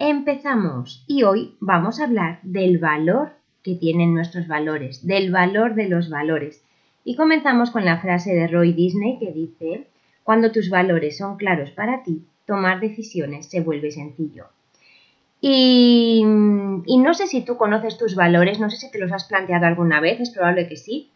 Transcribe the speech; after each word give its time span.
Empezamos 0.00 1.02
y 1.08 1.24
hoy 1.24 1.56
vamos 1.58 1.98
a 1.98 2.04
hablar 2.04 2.38
del 2.44 2.78
valor 2.78 3.32
que 3.64 3.74
tienen 3.74 4.14
nuestros 4.14 4.46
valores, 4.46 5.04
del 5.04 5.32
valor 5.32 5.74
de 5.74 5.88
los 5.88 6.08
valores. 6.08 6.62
Y 7.02 7.16
comenzamos 7.16 7.72
con 7.72 7.84
la 7.84 8.00
frase 8.00 8.32
de 8.32 8.46
Roy 8.46 8.72
Disney 8.72 9.18
que 9.18 9.32
dice, 9.32 9.88
cuando 10.22 10.52
tus 10.52 10.70
valores 10.70 11.18
son 11.18 11.36
claros 11.36 11.72
para 11.72 12.04
ti, 12.04 12.22
tomar 12.46 12.78
decisiones 12.78 13.46
se 13.46 13.60
vuelve 13.60 13.90
sencillo. 13.90 14.44
Y, 15.40 16.22
y, 16.86 16.98
no 16.98 17.12
sé 17.12 17.26
si 17.26 17.44
tú 17.44 17.56
conoces 17.56 17.98
tus 17.98 18.14
valores, 18.14 18.60
no 18.60 18.70
sé 18.70 18.76
si 18.76 18.92
te 18.92 19.00
los 19.00 19.10
has 19.10 19.24
planteado 19.24 19.66
alguna 19.66 20.00
vez, 20.00 20.20
es 20.20 20.30
probable 20.30 20.68
que 20.68 20.76
sí. 20.76 21.10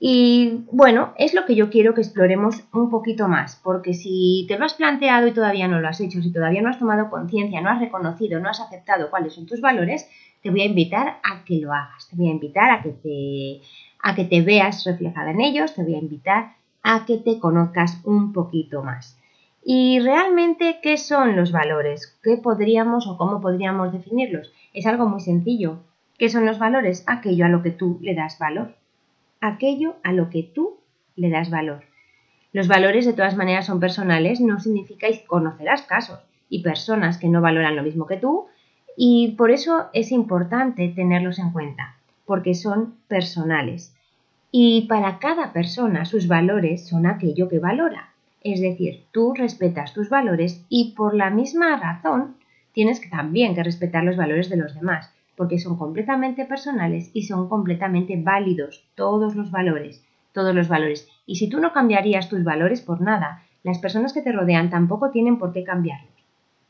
Y 0.00 0.64
bueno, 0.70 1.12
es 1.16 1.34
lo 1.34 1.44
que 1.44 1.56
yo 1.56 1.70
quiero 1.70 1.92
que 1.92 2.02
exploremos 2.02 2.62
un 2.72 2.88
poquito 2.88 3.26
más, 3.26 3.60
porque 3.64 3.94
si 3.94 4.44
te 4.46 4.56
lo 4.56 4.64
has 4.64 4.74
planteado 4.74 5.26
y 5.26 5.32
todavía 5.32 5.66
no 5.66 5.80
lo 5.80 5.88
has 5.88 6.00
hecho, 6.00 6.22
si 6.22 6.32
todavía 6.32 6.62
no 6.62 6.68
has 6.68 6.78
tomado 6.78 7.10
conciencia, 7.10 7.60
no 7.60 7.70
has 7.70 7.80
reconocido, 7.80 8.38
no 8.38 8.48
has 8.48 8.60
aceptado 8.60 9.10
cuáles 9.10 9.34
son 9.34 9.46
tus 9.46 9.60
valores, 9.60 10.08
te 10.40 10.50
voy 10.50 10.60
a 10.60 10.66
invitar 10.66 11.18
a 11.24 11.44
que 11.44 11.58
lo 11.58 11.72
hagas, 11.72 12.08
te 12.08 12.16
voy 12.16 12.28
a 12.28 12.30
invitar 12.30 12.70
a 12.70 12.82
que 12.82 12.90
te, 12.90 13.60
a 14.00 14.14
que 14.14 14.24
te 14.24 14.40
veas 14.42 14.84
reflejada 14.84 15.32
en 15.32 15.40
ellos, 15.40 15.74
te 15.74 15.82
voy 15.82 15.96
a 15.96 15.98
invitar 15.98 16.52
a 16.84 17.04
que 17.04 17.18
te 17.18 17.40
conozcas 17.40 18.00
un 18.04 18.32
poquito 18.32 18.84
más. 18.84 19.18
Y 19.64 19.98
realmente, 19.98 20.78
¿qué 20.80 20.96
son 20.96 21.34
los 21.34 21.50
valores? 21.50 22.16
¿Qué 22.22 22.36
podríamos 22.36 23.08
o 23.08 23.18
cómo 23.18 23.40
podríamos 23.40 23.92
definirlos? 23.92 24.52
Es 24.72 24.86
algo 24.86 25.06
muy 25.06 25.20
sencillo. 25.20 25.80
¿Qué 26.16 26.28
son 26.28 26.46
los 26.46 26.60
valores? 26.60 27.02
Aquello 27.08 27.44
a 27.44 27.48
lo 27.48 27.62
que 27.62 27.72
tú 27.72 27.98
le 28.00 28.14
das 28.14 28.38
valor 28.38 28.78
aquello 29.40 29.96
a 30.02 30.12
lo 30.12 30.30
que 30.30 30.42
tú 30.42 30.80
le 31.16 31.30
das 31.30 31.50
valor. 31.50 31.84
Los 32.52 32.68
valores 32.68 33.04
de 33.04 33.12
todas 33.12 33.36
maneras 33.36 33.66
son 33.66 33.80
personales, 33.80 34.40
no 34.40 34.58
significa 34.60 35.06
conocerás 35.26 35.82
casos 35.82 36.20
y 36.48 36.62
personas 36.62 37.18
que 37.18 37.28
no 37.28 37.40
valoran 37.40 37.76
lo 37.76 37.82
mismo 37.82 38.06
que 38.06 38.16
tú 38.16 38.46
y 38.96 39.34
por 39.36 39.50
eso 39.50 39.90
es 39.92 40.10
importante 40.10 40.88
tenerlos 40.88 41.38
en 41.38 41.52
cuenta, 41.52 41.96
porque 42.26 42.54
son 42.54 42.94
personales. 43.06 43.94
Y 44.50 44.86
para 44.88 45.18
cada 45.18 45.52
persona 45.52 46.04
sus 46.04 46.26
valores 46.26 46.88
son 46.88 47.06
aquello 47.06 47.48
que 47.48 47.58
valora. 47.58 48.10
Es 48.40 48.60
decir, 48.60 49.04
tú 49.12 49.34
respetas 49.34 49.92
tus 49.92 50.08
valores 50.08 50.64
y 50.68 50.94
por 50.96 51.14
la 51.14 51.30
misma 51.30 51.76
razón 51.76 52.36
tienes 52.72 53.00
también 53.10 53.54
que 53.54 53.62
respetar 53.62 54.04
los 54.04 54.16
valores 54.16 54.48
de 54.48 54.56
los 54.56 54.74
demás 54.74 55.12
porque 55.38 55.60
son 55.60 55.78
completamente 55.78 56.44
personales 56.44 57.12
y 57.14 57.22
son 57.22 57.48
completamente 57.48 58.20
válidos 58.20 58.84
todos 58.96 59.36
los 59.36 59.52
valores, 59.52 60.04
todos 60.32 60.52
los 60.52 60.66
valores. 60.66 61.08
Y 61.26 61.36
si 61.36 61.48
tú 61.48 61.60
no 61.60 61.72
cambiarías 61.72 62.28
tus 62.28 62.42
valores 62.42 62.82
por 62.82 63.00
nada, 63.00 63.44
las 63.62 63.78
personas 63.78 64.12
que 64.12 64.20
te 64.20 64.32
rodean 64.32 64.68
tampoco 64.68 65.12
tienen 65.12 65.38
por 65.38 65.52
qué 65.52 65.62
cambiarlos. 65.62 66.12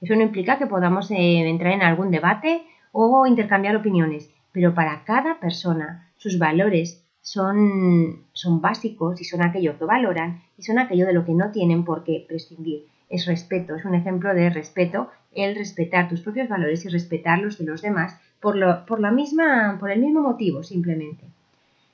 Eso 0.02 0.14
no 0.14 0.22
implica 0.22 0.58
que 0.58 0.66
podamos 0.66 1.10
eh, 1.10 1.48
entrar 1.48 1.72
en 1.72 1.82
algún 1.82 2.10
debate 2.10 2.62
o 2.92 3.26
intercambiar 3.26 3.74
opiniones, 3.74 4.30
pero 4.52 4.74
para 4.74 5.02
cada 5.04 5.40
persona 5.40 6.10
sus 6.18 6.38
valores 6.38 7.02
son, 7.22 8.26
son 8.34 8.60
básicos 8.60 9.18
y 9.22 9.24
son 9.24 9.42
aquello 9.42 9.78
que 9.78 9.86
valoran 9.86 10.42
y 10.58 10.62
son 10.62 10.78
aquello 10.78 11.06
de 11.06 11.14
lo 11.14 11.24
que 11.24 11.32
no 11.32 11.50
tienen 11.52 11.84
por 11.84 12.04
qué 12.04 12.22
prescindir. 12.28 12.84
Es 13.08 13.24
respeto, 13.24 13.74
es 13.76 13.86
un 13.86 13.94
ejemplo 13.94 14.34
de 14.34 14.50
respeto, 14.50 15.08
el 15.32 15.56
respetar 15.56 16.10
tus 16.10 16.20
propios 16.20 16.50
valores 16.50 16.84
y 16.84 16.90
respetar 16.90 17.38
los 17.38 17.56
de 17.56 17.64
los 17.64 17.80
demás 17.80 18.20
por, 18.40 18.56
la 18.56 19.10
misma, 19.10 19.76
por 19.80 19.90
el 19.90 20.00
mismo 20.00 20.20
motivo, 20.20 20.62
simplemente. 20.62 21.24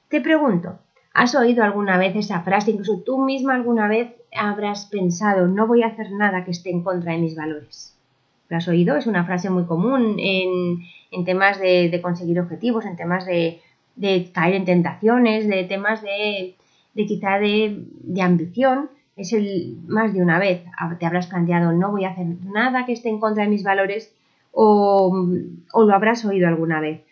Te 0.08 0.20
pregunto, 0.20 0.78
¿has 1.12 1.34
oído 1.34 1.64
alguna 1.64 1.98
vez 1.98 2.14
esa 2.16 2.40
frase? 2.40 2.72
Incluso 2.72 3.00
tú 3.00 3.18
misma 3.18 3.54
alguna 3.54 3.88
vez 3.88 4.12
habrás 4.34 4.86
pensado, 4.86 5.46
no 5.46 5.66
voy 5.66 5.82
a 5.82 5.88
hacer 5.88 6.10
nada 6.12 6.44
que 6.44 6.50
esté 6.50 6.70
en 6.70 6.82
contra 6.82 7.12
de 7.12 7.18
mis 7.18 7.36
valores. 7.36 7.96
¿Lo 8.48 8.58
has 8.58 8.68
oído? 8.68 8.96
Es 8.96 9.06
una 9.06 9.24
frase 9.24 9.48
muy 9.48 9.64
común 9.64 10.16
en, 10.18 11.24
temas 11.24 11.58
de, 11.58 11.98
conseguir 12.02 12.38
objetivos, 12.40 12.84
en 12.84 12.96
temas 12.96 13.24
de, 13.24 13.60
caer 14.32 14.54
en 14.54 14.64
tentaciones, 14.64 15.48
de 15.48 15.64
temas 15.64 16.02
de, 16.02 16.54
de 16.92 17.06
quizá 17.06 17.38
de, 17.38 17.86
ambición. 18.20 18.90
Es 19.16 19.32
el 19.32 19.78
más 19.86 20.12
de 20.12 20.20
una 20.20 20.38
vez 20.38 20.64
te 20.98 21.06
habrás 21.06 21.28
planteado, 21.28 21.72
no 21.72 21.92
voy 21.92 22.04
a 22.04 22.10
hacer 22.10 22.26
nada 22.44 22.84
que 22.84 22.92
esté 22.92 23.08
en 23.08 23.20
contra 23.20 23.44
de 23.44 23.50
mis 23.50 23.62
valores 23.62 24.12
o, 24.54 25.26
lo 25.74 25.94
habrás 25.94 26.24
oído 26.24 26.48
alguna 26.48 26.80
vez. 26.80 27.02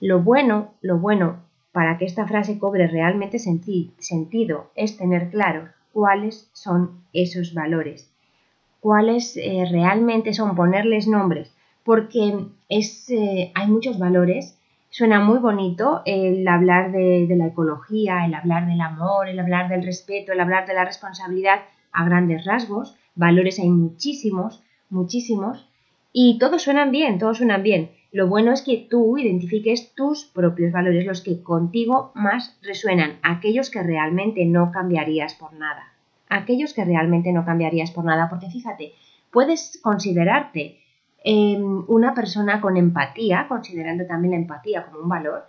Lo 0.00 0.20
bueno, 0.20 0.74
lo 0.82 0.98
bueno 0.98 1.36
para 1.72 1.96
que 1.98 2.04
esta 2.04 2.26
frase 2.26 2.58
cobre 2.58 2.88
realmente 2.88 3.38
sentido 3.38 4.70
es 4.74 4.96
tener 4.96 5.30
claro 5.30 5.68
cuáles 5.92 6.50
son 6.52 7.02
esos 7.12 7.54
valores, 7.54 8.12
cuáles 8.80 9.36
eh, 9.36 9.64
realmente 9.70 10.34
son 10.34 10.56
ponerles 10.56 11.06
nombres, 11.06 11.54
porque 11.84 12.46
es, 12.68 13.08
eh, 13.10 13.52
hay 13.54 13.66
muchos 13.68 13.98
valores. 13.98 14.58
Suena 14.90 15.20
muy 15.20 15.38
bonito 15.38 16.02
el 16.06 16.48
hablar 16.48 16.92
de, 16.92 17.26
de 17.26 17.36
la 17.36 17.48
ecología, 17.48 18.24
el 18.24 18.34
hablar 18.34 18.66
del 18.66 18.80
amor, 18.80 19.28
el 19.28 19.38
hablar 19.38 19.68
del 19.68 19.84
respeto, 19.84 20.32
el 20.32 20.40
hablar 20.40 20.66
de 20.66 20.74
la 20.74 20.84
responsabilidad 20.84 21.60
a 21.92 22.04
grandes 22.04 22.44
rasgos. 22.44 22.96
Valores 23.14 23.58
hay 23.58 23.68
muchísimos, 23.68 24.62
muchísimos, 24.88 25.67
y 26.12 26.38
todos 26.38 26.62
suenan 26.62 26.90
bien, 26.90 27.18
todos 27.18 27.38
suenan 27.38 27.62
bien. 27.62 27.90
Lo 28.10 28.26
bueno 28.26 28.52
es 28.52 28.62
que 28.62 28.86
tú 28.88 29.18
identifiques 29.18 29.94
tus 29.94 30.24
propios 30.24 30.72
valores, 30.72 31.04
los 31.04 31.20
que 31.20 31.42
contigo 31.42 32.10
más 32.14 32.58
resuenan, 32.62 33.18
aquellos 33.22 33.70
que 33.70 33.82
realmente 33.82 34.46
no 34.46 34.72
cambiarías 34.72 35.34
por 35.34 35.52
nada. 35.52 35.92
Aquellos 36.30 36.72
que 36.72 36.84
realmente 36.84 37.32
no 37.32 37.44
cambiarías 37.44 37.90
por 37.90 38.04
nada, 38.04 38.28
porque 38.30 38.48
fíjate, 38.48 38.92
puedes 39.30 39.78
considerarte 39.82 40.78
em, 41.22 41.84
una 41.88 42.14
persona 42.14 42.60
con 42.60 42.76
empatía, 42.76 43.46
considerando 43.46 44.06
también 44.06 44.32
la 44.32 44.38
empatía 44.38 44.86
como 44.86 45.02
un 45.02 45.08
valor, 45.08 45.44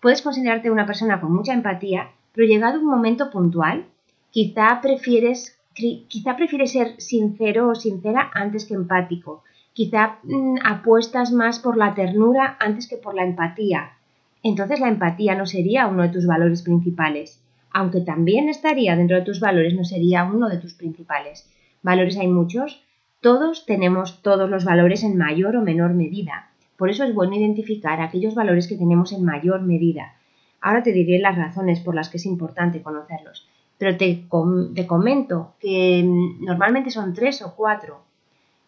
puedes 0.00 0.22
considerarte 0.22 0.70
una 0.70 0.86
persona 0.86 1.20
con 1.20 1.32
mucha 1.32 1.52
empatía, 1.52 2.10
pero 2.32 2.46
llegado 2.46 2.80
un 2.80 2.86
momento 2.86 3.30
puntual, 3.30 3.86
quizá 4.30 4.80
prefieres, 4.80 5.58
quizá 5.74 6.36
prefieres 6.36 6.72
ser 6.72 7.00
sincero 7.00 7.68
o 7.68 7.74
sincera 7.74 8.30
antes 8.34 8.64
que 8.64 8.74
empático 8.74 9.44
Quizá 9.72 10.18
mm, 10.24 10.58
apuestas 10.64 11.32
más 11.32 11.58
por 11.58 11.76
la 11.76 11.94
ternura 11.94 12.56
antes 12.58 12.88
que 12.88 12.96
por 12.96 13.14
la 13.14 13.24
empatía. 13.24 13.92
Entonces 14.42 14.80
la 14.80 14.88
empatía 14.88 15.34
no 15.34 15.46
sería 15.46 15.86
uno 15.86 16.02
de 16.02 16.08
tus 16.08 16.26
valores 16.26 16.62
principales. 16.62 17.42
Aunque 17.72 18.00
también 18.00 18.48
estaría 18.48 18.96
dentro 18.96 19.16
de 19.16 19.22
tus 19.22 19.38
valores, 19.38 19.74
no 19.74 19.84
sería 19.84 20.24
uno 20.24 20.48
de 20.48 20.58
tus 20.58 20.74
principales. 20.74 21.48
Valores 21.82 22.16
hay 22.18 22.26
muchos. 22.26 22.82
Todos 23.20 23.66
tenemos 23.66 24.22
todos 24.22 24.50
los 24.50 24.64
valores 24.64 25.04
en 25.04 25.16
mayor 25.16 25.56
o 25.56 25.62
menor 25.62 25.94
medida. 25.94 26.50
Por 26.76 26.90
eso 26.90 27.04
es 27.04 27.14
bueno 27.14 27.36
identificar 27.36 28.00
aquellos 28.00 28.34
valores 28.34 28.66
que 28.66 28.76
tenemos 28.76 29.12
en 29.12 29.24
mayor 29.24 29.62
medida. 29.62 30.14
Ahora 30.60 30.82
te 30.82 30.92
diré 30.92 31.18
las 31.18 31.36
razones 31.36 31.80
por 31.80 31.94
las 31.94 32.08
que 32.08 32.16
es 32.16 32.26
importante 32.26 32.82
conocerlos. 32.82 33.46
Pero 33.78 33.96
te, 33.96 34.26
te 34.74 34.86
comento 34.86 35.54
que 35.60 36.02
mm, 36.04 36.44
normalmente 36.44 36.90
son 36.90 37.14
tres 37.14 37.40
o 37.42 37.54
cuatro 37.54 38.09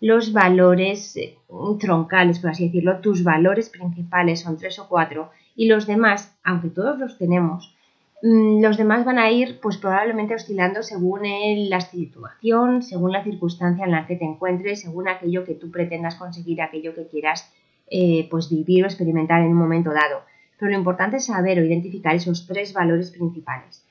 los 0.03 0.33
valores 0.33 1.17
eh, 1.17 1.37
troncales, 1.79 2.41
por 2.41 2.51
así 2.51 2.66
decirlo, 2.66 2.99
tus 2.99 3.22
valores 3.22 3.71
principales 3.71 4.41
son 4.41 4.59
tres 4.59 4.81
o 4.81 4.89
cuatro 4.89 5.31
y 5.54 5.69
los 5.69 5.87
demás, 5.87 6.37
aunque 6.43 6.71
todos 6.71 6.99
los 6.99 7.19
tenemos, 7.19 7.77
mm, 8.21 8.60
los 8.60 8.77
demás 8.77 9.04
van 9.04 9.21
a 9.21 9.31
ir 9.31 9.60
pues 9.60 9.77
probablemente 9.77 10.34
oscilando 10.34 10.83
según 10.83 11.21
la 11.69 11.81
situación, 11.81 12.83
según 12.83 13.13
la 13.13 13.22
circunstancia 13.22 13.84
en 13.84 13.93
la 13.93 14.04
que 14.09 14.16
te 14.16 14.25
encuentres, 14.25 14.81
según 14.81 15.09
aquello 15.09 15.45
que 15.45 15.54
tú 15.54 15.71
pretendas 15.71 16.16
conseguir, 16.16 16.63
aquello 16.63 16.97
que 16.97 17.07
quieras 17.07 17.48
eh, 17.89 18.27
pues 18.28 18.51
vivir 18.51 18.83
o 18.83 18.89
experimentar 18.89 19.41
en 19.43 19.53
un 19.53 19.57
momento 19.57 19.91
dado. 19.91 20.22
Pero 20.59 20.72
lo 20.72 20.78
importante 20.78 21.19
es 21.19 21.27
saber 21.27 21.60
o 21.60 21.65
identificar 21.65 22.16
esos 22.16 22.48
tres 22.48 22.72
valores 22.72 23.13
principales. 23.13 23.84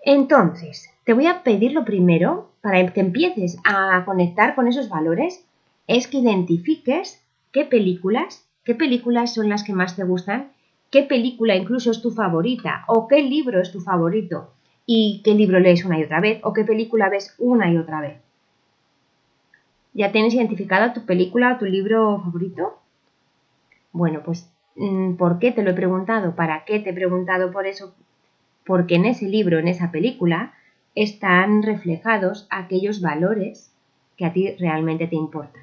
Entonces, 0.00 0.88
te 1.04 1.12
voy 1.12 1.26
a 1.26 1.42
pedir 1.42 1.72
lo 1.72 1.84
primero, 1.84 2.52
para 2.66 2.84
que 2.92 2.98
empieces 3.00 3.58
a 3.62 4.04
conectar 4.04 4.56
con 4.56 4.66
esos 4.66 4.88
valores, 4.88 5.46
es 5.86 6.08
que 6.08 6.18
identifiques 6.18 7.24
qué 7.52 7.64
películas, 7.64 8.44
qué 8.64 8.74
películas 8.74 9.34
son 9.34 9.48
las 9.48 9.62
que 9.62 9.72
más 9.72 9.94
te 9.94 10.02
gustan, 10.02 10.50
qué 10.90 11.04
película 11.04 11.54
incluso 11.54 11.92
es 11.92 12.02
tu 12.02 12.10
favorita 12.10 12.82
o 12.88 13.06
qué 13.06 13.22
libro 13.22 13.60
es 13.60 13.70
tu 13.70 13.80
favorito 13.80 14.50
y 14.84 15.22
qué 15.24 15.34
libro 15.34 15.60
lees 15.60 15.84
una 15.84 16.00
y 16.00 16.02
otra 16.02 16.20
vez 16.20 16.40
o 16.42 16.52
qué 16.52 16.64
película 16.64 17.08
ves 17.08 17.36
una 17.38 17.70
y 17.70 17.76
otra 17.76 18.00
vez. 18.00 18.16
¿Ya 19.94 20.10
tienes 20.10 20.34
identificado 20.34 20.92
tu 20.92 21.06
película 21.06 21.52
o 21.54 21.58
tu 21.58 21.66
libro 21.66 22.20
favorito? 22.24 22.80
Bueno, 23.92 24.22
pues 24.24 24.50
mm, 24.74 25.14
¿por 25.14 25.38
qué 25.38 25.52
te 25.52 25.62
lo 25.62 25.70
he 25.70 25.74
preguntado? 25.74 26.34
¿Para 26.34 26.64
qué 26.64 26.80
te 26.80 26.90
he 26.90 26.94
preguntado 26.94 27.52
por 27.52 27.64
eso? 27.64 27.94
Porque 28.64 28.96
en 28.96 29.04
ese 29.04 29.28
libro, 29.28 29.60
en 29.60 29.68
esa 29.68 29.92
película, 29.92 30.52
están 30.96 31.62
reflejados 31.62 32.46
aquellos 32.50 33.00
valores 33.00 33.70
que 34.16 34.24
a 34.24 34.32
ti 34.32 34.56
realmente 34.58 35.06
te 35.06 35.14
importan. 35.14 35.62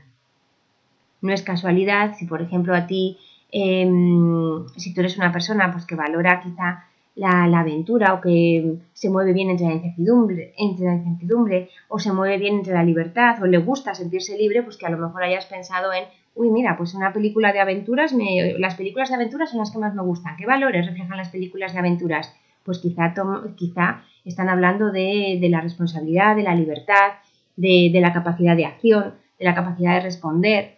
No 1.21 1.33
es 1.33 1.41
casualidad 1.41 2.15
si, 2.15 2.25
por 2.25 2.41
ejemplo, 2.41 2.75
a 2.75 2.85
ti, 2.85 3.17
em, 3.51 4.67
si 4.77 4.93
tú 4.93 5.01
eres 5.01 5.17
una 5.17 5.31
persona 5.31 5.71
pues, 5.71 5.85
que 5.85 5.95
valora 5.95 6.39
quizá 6.41 6.85
la, 7.15 7.59
aventura 7.59 8.13
o 8.13 8.21
que 8.21 8.77
se 8.93 9.09
mueve 9.09 9.33
bien 9.33 9.49
entre 9.49 9.67
la, 9.67 9.73
incertidumbre, 9.73 10.53
entre 10.57 10.85
la 10.85 10.95
incertidumbre 10.95 11.69
o 11.87 11.99
se 11.99 12.13
mueve 12.13 12.37
bien 12.37 12.55
entre 12.55 12.73
la 12.73 12.83
libertad 12.83 13.41
o 13.41 13.47
le 13.47 13.57
gusta 13.57 13.95
sentirse 13.95 14.37
libre, 14.37 14.61
pues 14.63 14.77
que 14.77 14.85
a 14.85 14.89
lo 14.89 14.97
mejor 14.97 15.23
hayas 15.23 15.45
pensado 15.45 15.93
en, 15.93 16.05
uy, 16.35 16.49
mira, 16.51 16.77
pues 16.77 16.93
una 16.93 17.11
película 17.11 17.53
de 17.53 17.59
aventuras, 17.59 18.13
me, 18.13 18.55
las 18.59 18.75
películas 18.75 19.09
de 19.09 19.15
aventuras 19.15 19.49
son 19.49 19.59
las 19.59 19.71
que 19.71 19.79
más 19.79 19.95
me 19.95 20.03
gustan. 20.03 20.37
¿Qué 20.37 20.45
valores 20.45 20.85
reflejan 20.85 21.17
las 21.17 21.29
películas 21.29 21.73
de 21.73 21.79
aventuras? 21.79 22.35
Pues 22.63 22.79
quizá, 22.79 23.13
quizá 23.55 24.03
están 24.25 24.49
hablando 24.49 24.91
de, 24.91 25.37
de, 25.39 25.49
la 25.49 25.61
responsabilidad, 25.61 26.35
de 26.35 26.43
la 26.43 26.55
libertad, 26.55 27.13
de, 27.55 27.89
de 27.91 28.01
la 28.01 28.13
capacidad 28.13 28.55
de 28.55 28.65
acción, 28.65 29.15
de 29.37 29.45
la 29.45 29.55
capacidad 29.55 29.95
de 29.95 30.01
responder, 30.01 30.77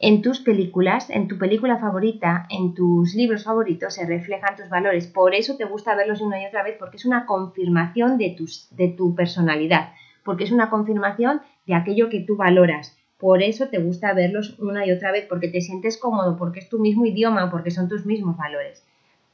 en 0.00 0.22
tus 0.22 0.40
películas, 0.40 1.08
en 1.08 1.28
tu 1.28 1.38
película 1.38 1.78
favorita, 1.78 2.46
en 2.50 2.74
tus 2.74 3.14
libros 3.14 3.44
favoritos 3.44 3.94
se 3.94 4.04
reflejan 4.04 4.56
tus 4.56 4.68
valores. 4.68 5.06
Por 5.06 5.34
eso 5.34 5.56
te 5.56 5.64
gusta 5.64 5.94
verlos 5.94 6.20
una 6.20 6.42
y 6.42 6.46
otra 6.46 6.62
vez, 6.62 6.76
porque 6.78 6.96
es 6.96 7.06
una 7.06 7.26
confirmación 7.26 8.18
de, 8.18 8.34
tus, 8.36 8.68
de 8.76 8.88
tu 8.88 9.14
personalidad, 9.14 9.92
porque 10.24 10.44
es 10.44 10.52
una 10.52 10.68
confirmación 10.68 11.40
de 11.66 11.74
aquello 11.74 12.10
que 12.10 12.20
tú 12.20 12.36
valoras. 12.36 12.98
Por 13.18 13.42
eso 13.42 13.68
te 13.68 13.78
gusta 13.78 14.12
verlos 14.12 14.58
una 14.58 14.84
y 14.84 14.90
otra 14.90 15.12
vez, 15.12 15.26
porque 15.26 15.48
te 15.48 15.60
sientes 15.60 15.96
cómodo, 15.96 16.36
porque 16.36 16.60
es 16.60 16.68
tu 16.68 16.78
mismo 16.78 17.06
idioma, 17.06 17.50
porque 17.50 17.70
son 17.70 17.88
tus 17.88 18.04
mismos 18.04 18.36
valores. 18.36 18.84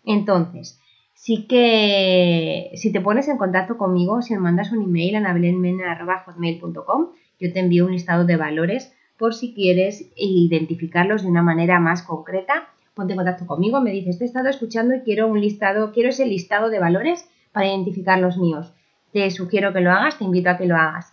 Entonces, 0.04 0.78
sí 1.20 1.46
que 1.46 2.70
si 2.76 2.90
te 2.92 3.02
pones 3.02 3.28
en 3.28 3.36
contacto 3.36 3.76
conmigo, 3.76 4.22
si 4.22 4.32
me 4.32 4.40
mandas 4.40 4.72
un 4.72 4.82
email 4.82 5.16
a 5.16 5.20
nabelenmena.com, 5.20 7.08
yo 7.38 7.52
te 7.52 7.60
envío 7.60 7.84
un 7.84 7.92
listado 7.92 8.24
de 8.24 8.36
valores 8.36 8.94
por 9.18 9.34
si 9.34 9.52
quieres 9.52 10.10
identificarlos 10.16 11.22
de 11.22 11.28
una 11.28 11.42
manera 11.42 11.78
más 11.78 12.02
concreta. 12.02 12.70
Ponte 12.94 13.12
en 13.12 13.18
contacto 13.18 13.46
conmigo, 13.46 13.82
me 13.82 13.90
dices, 13.90 14.16
te 14.16 14.24
he 14.24 14.26
estado 14.26 14.48
escuchando 14.48 14.94
y 14.94 15.00
quiero 15.00 15.28
un 15.28 15.42
listado, 15.42 15.92
quiero 15.92 16.08
ese 16.08 16.24
listado 16.24 16.70
de 16.70 16.78
valores 16.78 17.28
para 17.52 17.66
identificar 17.66 18.18
los 18.18 18.38
míos. 18.38 18.72
Te 19.12 19.30
sugiero 19.30 19.74
que 19.74 19.82
lo 19.82 19.92
hagas, 19.92 20.16
te 20.16 20.24
invito 20.24 20.48
a 20.48 20.56
que 20.56 20.64
lo 20.64 20.76
hagas. 20.76 21.12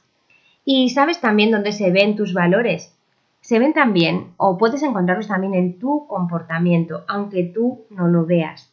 Y 0.64 0.90
sabes 0.92 1.20
también 1.20 1.52
dónde 1.52 1.74
se 1.74 1.92
ven 1.92 2.16
tus 2.16 2.34
valores. 2.34 2.98
Se 3.42 3.60
ven 3.60 3.74
también, 3.74 4.28
o 4.38 4.58
puedes 4.58 4.84
encontrarlos 4.84 5.28
también 5.28 5.54
en 5.54 5.80
tu 5.80 6.08
comportamiento, 6.08 7.04
aunque 7.10 7.44
tú 7.44 7.84
no 7.90 8.08
lo 8.08 8.26
veas. 8.26 8.72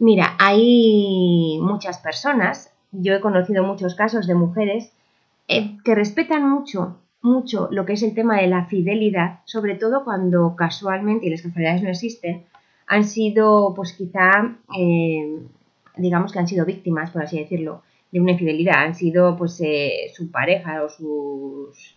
Mira, 0.00 0.34
hay 0.40 1.60
muchas 1.62 1.98
personas, 1.98 2.74
yo 2.90 3.14
he 3.14 3.20
conocido 3.20 3.62
muchos 3.62 3.94
casos 3.94 4.26
de 4.26 4.34
mujeres 4.34 4.92
eh, 5.46 5.76
que 5.84 5.94
respetan 5.94 6.48
mucho 6.48 6.96
mucho 7.22 7.68
lo 7.70 7.84
que 7.84 7.94
es 7.94 8.02
el 8.02 8.14
tema 8.14 8.40
de 8.40 8.46
la 8.46 8.66
fidelidad, 8.66 9.40
sobre 9.44 9.74
todo 9.74 10.04
cuando 10.04 10.56
casualmente, 10.56 11.26
y 11.26 11.30
las 11.30 11.42
casualidades 11.42 11.82
no 11.82 11.90
existen, 11.90 12.44
han 12.86 13.04
sido, 13.04 13.72
pues 13.74 13.92
quizá, 13.92 14.56
eh, 14.76 15.38
digamos 15.96 16.32
que 16.32 16.38
han 16.38 16.48
sido 16.48 16.64
víctimas, 16.64 17.10
por 17.10 17.22
así 17.22 17.38
decirlo, 17.38 17.82
de 18.10 18.20
una 18.20 18.32
infidelidad. 18.32 18.82
Han 18.82 18.94
sido, 18.94 19.36
pues, 19.36 19.60
eh, 19.60 20.10
su 20.14 20.30
pareja 20.30 20.82
o 20.82 20.88
sus... 20.88 21.96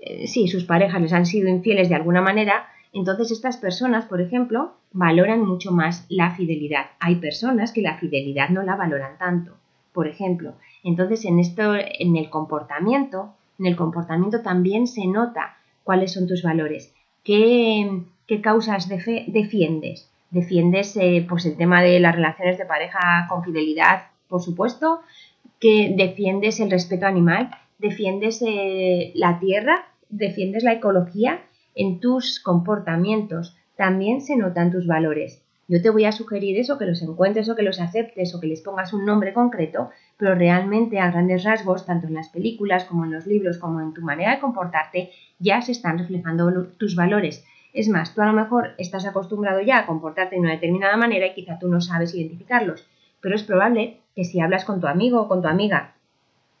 Eh, 0.00 0.26
sí, 0.26 0.48
sus 0.48 0.64
parejas 0.64 1.00
les 1.00 1.12
han 1.12 1.24
sido 1.24 1.48
infieles 1.48 1.88
de 1.88 1.94
alguna 1.94 2.20
manera. 2.20 2.66
Entonces 2.94 3.32
estas 3.32 3.56
personas, 3.56 4.06
por 4.06 4.20
ejemplo, 4.20 4.72
valoran 4.92 5.44
mucho 5.44 5.72
más 5.72 6.06
la 6.08 6.34
fidelidad. 6.36 6.86
Hay 7.00 7.16
personas 7.16 7.72
que 7.72 7.82
la 7.82 7.98
fidelidad 7.98 8.50
no 8.50 8.62
la 8.62 8.76
valoran 8.76 9.18
tanto, 9.18 9.52
por 9.92 10.06
ejemplo. 10.06 10.54
Entonces 10.84 11.24
en 11.24 11.40
esto, 11.40 11.74
en 11.74 12.16
el 12.16 12.30
comportamiento, 12.30 13.34
en 13.58 13.66
el 13.66 13.76
comportamiento 13.76 14.42
también 14.42 14.86
se 14.86 15.06
nota 15.06 15.56
cuáles 15.82 16.12
son 16.12 16.28
tus 16.28 16.42
valores, 16.42 16.94
qué, 17.24 18.02
causas 18.42 18.88
defiendes. 18.88 20.08
Defiendes 20.30 20.96
eh, 20.96 21.26
pues 21.28 21.46
el 21.46 21.56
tema 21.56 21.82
de 21.82 21.98
las 22.00 22.14
relaciones 22.14 22.58
de 22.58 22.64
pareja 22.64 23.26
con 23.28 23.44
fidelidad, 23.44 24.04
por 24.28 24.40
supuesto, 24.40 25.00
que 25.60 25.94
defiendes 25.96 26.60
el 26.60 26.70
respeto 26.70 27.06
animal, 27.06 27.50
defiendes 27.78 28.42
eh, 28.46 29.12
la 29.14 29.38
tierra, 29.40 29.86
defiendes 30.08 30.62
la 30.62 30.74
ecología 30.74 31.40
en 31.74 32.00
tus 32.00 32.40
comportamientos. 32.40 33.56
También 33.76 34.20
se 34.20 34.36
notan 34.36 34.70
tus 34.70 34.86
valores. 34.86 35.42
Yo 35.66 35.80
te 35.80 35.88
voy 35.88 36.04
a 36.04 36.12
sugerir 36.12 36.58
eso, 36.58 36.76
que 36.76 36.84
los 36.84 37.00
encuentres 37.00 37.48
o 37.48 37.56
que 37.56 37.62
los 37.62 37.80
aceptes 37.80 38.34
o 38.34 38.40
que 38.40 38.46
les 38.46 38.60
pongas 38.60 38.92
un 38.92 39.06
nombre 39.06 39.32
concreto, 39.32 39.90
pero 40.18 40.34
realmente 40.34 40.98
a 40.98 41.10
grandes 41.10 41.42
rasgos, 41.42 41.86
tanto 41.86 42.06
en 42.06 42.14
las 42.14 42.28
películas 42.28 42.84
como 42.84 43.04
en 43.04 43.12
los 43.12 43.26
libros, 43.26 43.56
como 43.56 43.80
en 43.80 43.94
tu 43.94 44.02
manera 44.02 44.34
de 44.34 44.40
comportarte, 44.40 45.10
ya 45.38 45.62
se 45.62 45.72
están 45.72 45.98
reflejando 45.98 46.66
tus 46.76 46.94
valores. 46.94 47.44
Es 47.72 47.88
más, 47.88 48.14
tú 48.14 48.20
a 48.20 48.26
lo 48.26 48.34
mejor 48.34 48.74
estás 48.78 49.06
acostumbrado 49.06 49.60
ya 49.62 49.78
a 49.78 49.86
comportarte 49.86 50.36
de 50.36 50.42
una 50.42 50.52
determinada 50.52 50.96
manera 50.96 51.26
y 51.26 51.34
quizá 51.34 51.58
tú 51.58 51.68
no 51.68 51.80
sabes 51.80 52.14
identificarlos, 52.14 52.86
pero 53.20 53.34
es 53.34 53.42
probable 53.42 54.00
que 54.14 54.24
si 54.24 54.40
hablas 54.40 54.64
con 54.64 54.80
tu 54.80 54.86
amigo 54.86 55.22
o 55.22 55.28
con 55.28 55.40
tu 55.40 55.48
amiga 55.48 55.94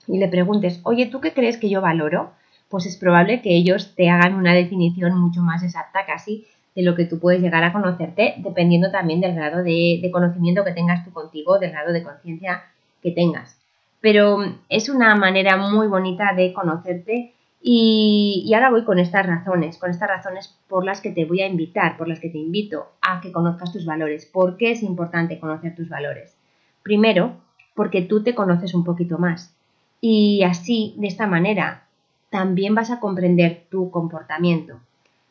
y 0.08 0.18
le 0.18 0.28
preguntes, 0.28 0.80
oye, 0.82 1.06
¿tú 1.06 1.20
qué 1.20 1.32
crees 1.32 1.58
que 1.58 1.68
yo 1.68 1.80
valoro? 1.80 2.32
Pues 2.74 2.86
es 2.86 2.96
probable 2.96 3.40
que 3.40 3.54
ellos 3.54 3.94
te 3.94 4.10
hagan 4.10 4.34
una 4.34 4.52
definición 4.52 5.16
mucho 5.16 5.42
más 5.42 5.62
exacta 5.62 6.04
casi 6.04 6.44
de 6.74 6.82
lo 6.82 6.96
que 6.96 7.04
tú 7.04 7.20
puedes 7.20 7.40
llegar 7.40 7.62
a 7.62 7.72
conocerte, 7.72 8.34
dependiendo 8.38 8.90
también 8.90 9.20
del 9.20 9.36
grado 9.36 9.62
de, 9.62 10.10
conocimiento 10.12 10.64
que 10.64 10.72
tengas 10.72 11.04
tú 11.04 11.12
contigo, 11.12 11.60
del 11.60 11.70
grado 11.70 11.92
de 11.92 12.02
conciencia 12.02 12.64
que 13.00 13.12
tengas. 13.12 13.56
Pero 14.00 14.38
es 14.68 14.88
una 14.88 15.14
manera 15.14 15.56
muy 15.56 15.86
bonita 15.86 16.34
de 16.34 16.52
conocerte 16.52 17.32
y, 17.62 18.50
ahora 18.52 18.70
voy 18.70 18.82
con 18.82 18.98
estas 18.98 19.24
razones, 19.24 19.78
con 19.78 19.90
estas 19.90 20.08
razones 20.08 20.58
por 20.66 20.84
las 20.84 21.00
que 21.00 21.12
te 21.12 21.26
voy 21.26 21.42
a 21.42 21.46
invitar, 21.46 21.96
por 21.96 22.08
las 22.08 22.18
que 22.18 22.30
te 22.30 22.38
invito 22.38 22.88
a 23.02 23.20
que 23.20 23.30
conozcas 23.30 23.72
tus 23.72 23.86
valores. 23.86 24.26
¿Por 24.26 24.56
qué 24.56 24.72
es 24.72 24.82
importante 24.82 25.38
conocer 25.38 25.76
tus 25.76 25.88
valores? 25.88 26.36
Primero, 26.82 27.36
porque 27.76 28.02
tú 28.02 28.24
te 28.24 28.34
conoces 28.34 28.74
un 28.74 28.82
poquito 28.82 29.16
más 29.16 29.54
y 30.00 30.42
así, 30.42 30.94
de 30.98 31.06
esta 31.06 31.28
manera, 31.28 31.83
también 32.30 32.74
vas 32.74 32.90
a 32.90 33.00
comprender 33.00 33.64
tu 33.70 33.90
comportamiento. 33.90 34.80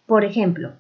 Por 0.06 0.26
ejemplo, 0.26 0.74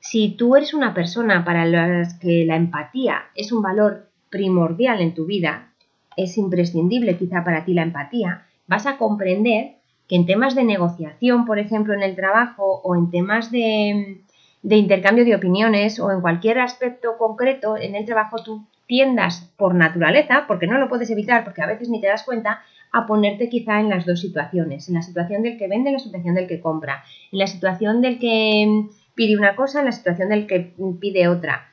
si 0.00 0.30
tú 0.30 0.56
eres 0.56 0.74
una 0.74 0.94
persona 0.94 1.44
para 1.44 1.64
la 1.66 2.08
que 2.20 2.44
la 2.44 2.56
empatía 2.56 3.24
es 3.34 3.52
un 3.52 3.62
valor 3.62 4.08
primordial 4.30 5.00
en 5.00 5.14
tu 5.14 5.26
vida, 5.26 5.68
es 6.16 6.38
imprescindible 6.38 7.16
quizá 7.16 7.44
para 7.44 7.64
ti 7.64 7.74
la 7.74 7.82
empatía, 7.82 8.46
vas 8.66 8.86
a 8.86 8.96
comprender 8.96 9.76
que 10.08 10.16
en 10.16 10.26
temas 10.26 10.54
de 10.54 10.64
negociación, 10.64 11.44
por 11.44 11.58
ejemplo, 11.58 11.94
en 11.94 12.02
el 12.02 12.16
trabajo 12.16 12.80
o 12.82 12.96
en 12.96 13.10
temas 13.10 13.50
de, 13.52 14.22
de 14.62 14.76
intercambio 14.76 15.24
de 15.24 15.36
opiniones 15.36 16.00
o 16.00 16.10
en 16.10 16.20
cualquier 16.20 16.58
aspecto 16.58 17.16
concreto 17.16 17.76
en 17.76 17.94
el 17.94 18.06
trabajo, 18.06 18.42
tú 18.42 18.64
tiendas 18.86 19.52
por 19.56 19.74
naturaleza, 19.74 20.46
porque 20.48 20.66
no 20.66 20.78
lo 20.78 20.88
puedes 20.88 21.10
evitar, 21.10 21.44
porque 21.44 21.62
a 21.62 21.66
veces 21.66 21.88
ni 21.88 22.00
te 22.00 22.08
das 22.08 22.24
cuenta, 22.24 22.62
a 22.92 23.06
ponerte 23.06 23.48
quizá 23.48 23.80
en 23.80 23.88
las 23.88 24.06
dos 24.06 24.20
situaciones, 24.20 24.88
en 24.88 24.94
la 24.94 25.02
situación 25.02 25.42
del 25.42 25.58
que 25.58 25.68
vende 25.68 25.90
en 25.90 25.94
la 25.94 26.00
situación 26.00 26.34
del 26.34 26.48
que 26.48 26.60
compra, 26.60 27.04
en 27.32 27.38
la 27.38 27.46
situación 27.46 28.00
del 28.00 28.18
que 28.18 28.88
pide 29.14 29.36
una 29.36 29.54
cosa 29.54 29.80
en 29.80 29.86
la 29.86 29.92
situación 29.92 30.30
del 30.30 30.46
que 30.46 30.74
pide 31.00 31.28
otra. 31.28 31.68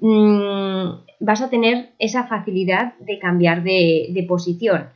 Mm, 0.00 0.90
vas 1.20 1.42
a 1.42 1.50
tener 1.50 1.90
esa 1.98 2.26
facilidad 2.26 2.94
de 2.98 3.18
cambiar 3.18 3.62
de, 3.62 4.24
posición 4.28 4.90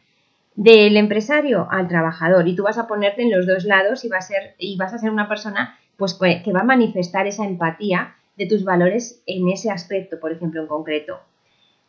del 0.55 0.97
empresario 0.97 1.67
al 1.71 1.88
trabajador 1.88 2.47
y 2.47 2.55
tú 2.55 2.64
vas 2.64 2.79
a 2.79 2.87
ponerte 2.87 3.23
en 3.23 3.31
los 3.31 3.47
dos 3.47 3.64
lados 3.64 4.05
y, 4.05 4.12
a 4.12 4.21
ser, 4.21 4.55
y 4.59 4.76
vas 4.76 4.93
a 4.93 4.99
ser 4.99 5.11
una 5.11 5.29
persona 5.29 5.79
pues, 5.97 6.14
que 6.14 6.52
va 6.52 6.61
a 6.61 6.64
manifestar 6.64 7.26
esa 7.26 7.47
empatía 7.47 8.14
de 8.37 8.47
tus 8.47 8.64
valores 8.64 9.23
en 9.26 9.49
ese 9.49 9.71
aspecto, 9.71 10.21
por 10.21 10.33
ejemplo, 10.33 10.61
en 10.61 10.67
concreto. 10.67 11.21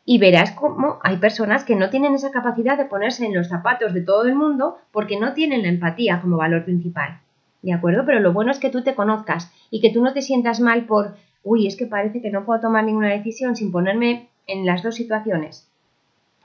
Y 0.05 0.17
verás 0.19 0.51
cómo 0.51 1.00
hay 1.01 1.17
personas 1.17 1.63
que 1.63 1.75
no 1.75 1.89
tienen 1.89 2.13
esa 2.13 2.31
capacidad 2.31 2.77
de 2.77 2.86
ponerse 2.86 3.25
en 3.25 3.33
los 3.33 3.48
zapatos 3.48 3.93
de 3.93 4.01
todo 4.01 4.24
el 4.24 4.36
mundo 4.36 4.77
porque 4.91 5.19
no 5.19 5.33
tienen 5.33 5.63
la 5.63 5.69
empatía 5.69 6.19
como 6.22 6.38
valor 6.38 6.65
principal. 6.65 7.22
¿de 7.63 7.74
acuerdo? 7.74 8.03
Pero 8.05 8.19
lo 8.19 8.33
bueno 8.33 8.51
es 8.51 8.60
que 8.60 8.69
tú 8.69 8.83
te 8.83 8.93
conozcas 8.93 9.51
y 9.72 9.81
que 9.81 9.89
tú 9.89 10.03
no 10.03 10.13
te 10.13 10.22
sientas 10.22 10.60
mal 10.60 10.86
por, 10.86 11.15
uy, 11.43 11.65
es 11.65 11.75
que 11.75 11.88
parece 11.88 12.22
que 12.22 12.29
no 12.29 12.45
puedo 12.45 12.60
tomar 12.60 12.83
ninguna 12.83 13.10
decisión 13.10 13.55
sin 13.55 13.72
ponerme 13.72 14.29
en 14.45 14.65
las 14.65 14.83
dos 14.83 14.95
situaciones. 14.95 15.67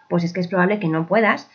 Pues 0.09 0.25
es 0.25 0.33
que 0.33 0.41
es 0.41 0.49
probable 0.49 0.79
que 0.79 0.89
no 0.89 1.07
puedas, 1.07 1.51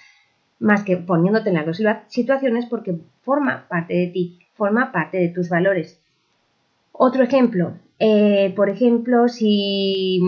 más 0.60 0.84
que 0.84 0.98
poniéndote 0.98 1.50
en 1.50 1.56
las 1.56 1.66
dos 1.66 1.82
situaciones 2.10 2.66
porque 2.68 2.98
forma 3.22 3.66
parte 3.68 3.96
de 3.96 4.08
ti, 4.08 4.40
forma 4.54 4.92
parte 4.92 5.18
de 5.18 5.30
tus 5.30 5.50
valores. 5.50 6.00
Otro 6.92 7.24
ejemplo, 7.24 7.74
eh, 8.00 8.54
por 8.56 8.70
ejemplo, 8.70 9.28
si, 9.28 10.20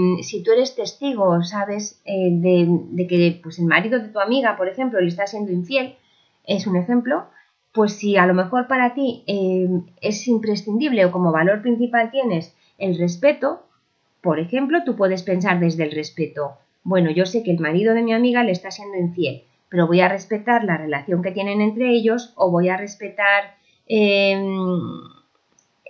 tú 0.43 0.51
eres 0.51 0.75
testigo, 0.75 1.43
sabes, 1.43 2.01
eh, 2.05 2.29
de, 2.31 2.67
de, 2.91 3.07
que 3.07 3.39
pues, 3.41 3.59
el 3.59 3.65
marido 3.65 3.99
de 3.99 4.09
tu 4.09 4.19
amiga, 4.19 4.55
por 4.55 4.67
ejemplo, 4.67 4.99
le 5.01 5.07
está 5.07 5.27
siendo 5.27 5.51
infiel, 5.51 5.95
es 6.45 6.67
un 6.67 6.75
ejemplo, 6.75 7.25
pues 7.75 7.93
si 7.93 8.15
a 8.17 8.25
lo 8.25 8.33
mejor 8.33 8.67
para 8.67 8.93
ti 8.93 9.23
eh, 9.27 9.67
es 10.01 10.27
imprescindible 10.27 11.05
o 11.05 11.11
como 11.11 11.31
valor 11.31 11.61
principal 11.61 12.09
tienes 12.09 12.55
El 12.77 12.97
respeto, 12.97 13.63
por 14.21 14.39
ejemplo, 14.39 14.79
tú 14.85 14.95
puedes 14.95 15.23
pensar 15.23 15.59
desde 15.59 15.83
el 15.83 15.91
respeto, 15.91 16.57
bueno, 16.83 17.11
yo 17.11 17.25
sé 17.25 17.43
que 17.43 17.51
el 17.51 17.59
marido 17.59 17.93
de 17.93 18.03
mi 18.03 18.13
amiga 18.13 18.43
le 18.43 18.51
está 18.51 18.71
siendo 18.71 18.97
infiel, 18.97 19.43
pero 19.69 19.87
voy 19.87 20.01
a 20.01 20.09
respetar 20.09 20.63
la 20.63 20.77
relación 20.77 21.21
que 21.21 21.31
tienen 21.31 21.61
entre 21.61 21.91
ellos 21.91 22.33
o 22.35 22.49
voy 22.49 22.69
a 22.69 22.77
respetar 22.77 23.55
em, 23.87 24.43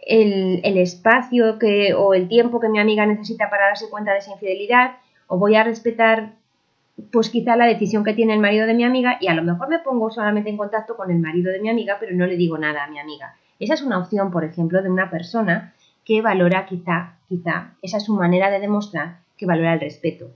el, 0.06 0.62
el, 0.64 0.78
espacio 0.78 1.58
que, 1.60 1.94
o 1.94 2.14
el 2.14 2.28
tiempo 2.28 2.60
que 2.60 2.70
mi 2.70 2.80
amiga 2.80 3.06
necesita 3.06 3.50
para 3.50 3.68
darse 3.68 3.90
cuenta 3.90 4.14
de 4.14 4.20
esa 4.20 4.32
infidelidad 4.32 4.98
o 5.28 5.38
voy 5.38 5.56
a 5.56 5.64
respetar 5.64 6.34
pues 7.12 7.30
quizá 7.30 7.56
la 7.56 7.66
decisión 7.66 8.04
que 8.04 8.14
tiene 8.14 8.34
el 8.34 8.40
marido 8.40 8.68
de 8.68 8.74
mi 8.74 8.84
amiga 8.84 9.18
y 9.20 9.28
a 9.28 9.34
lo 9.34 9.44
mejor 9.44 9.68
me 9.68 9.80
pongo 9.80 10.10
solamente 10.10 10.50
en 10.50 10.58
contacto 10.58 10.96
con 10.96 11.12
el 11.12 11.20
marido 11.20 11.52
de 11.52 11.60
mi 11.60 11.70
amiga, 11.70 11.98
pero 12.00 12.16
no 12.16 12.26
le 12.26 12.38
digo 12.38 12.58
nada 12.58 12.86
a 12.86 12.90
mi 12.90 13.00
amiga. 13.00 13.36
Esa 13.60 13.74
es 13.74 13.82
una 13.82 13.98
opción, 13.98 14.32
por 14.32 14.44
ejemplo, 14.44 14.82
de 14.82 14.90
una 14.90 15.10
persona 15.10 15.74
que 16.06 16.22
valora 16.22 16.66
quizá, 16.66 17.18
quizá, 17.28 17.74
esa 17.82 17.98
es 17.98 18.04
su 18.04 18.16
manera 18.16 18.50
de 18.50 18.60
demostrar 18.60 19.20
que 19.38 19.46
valora 19.46 19.74
el 19.74 19.80
respeto. 19.80 20.32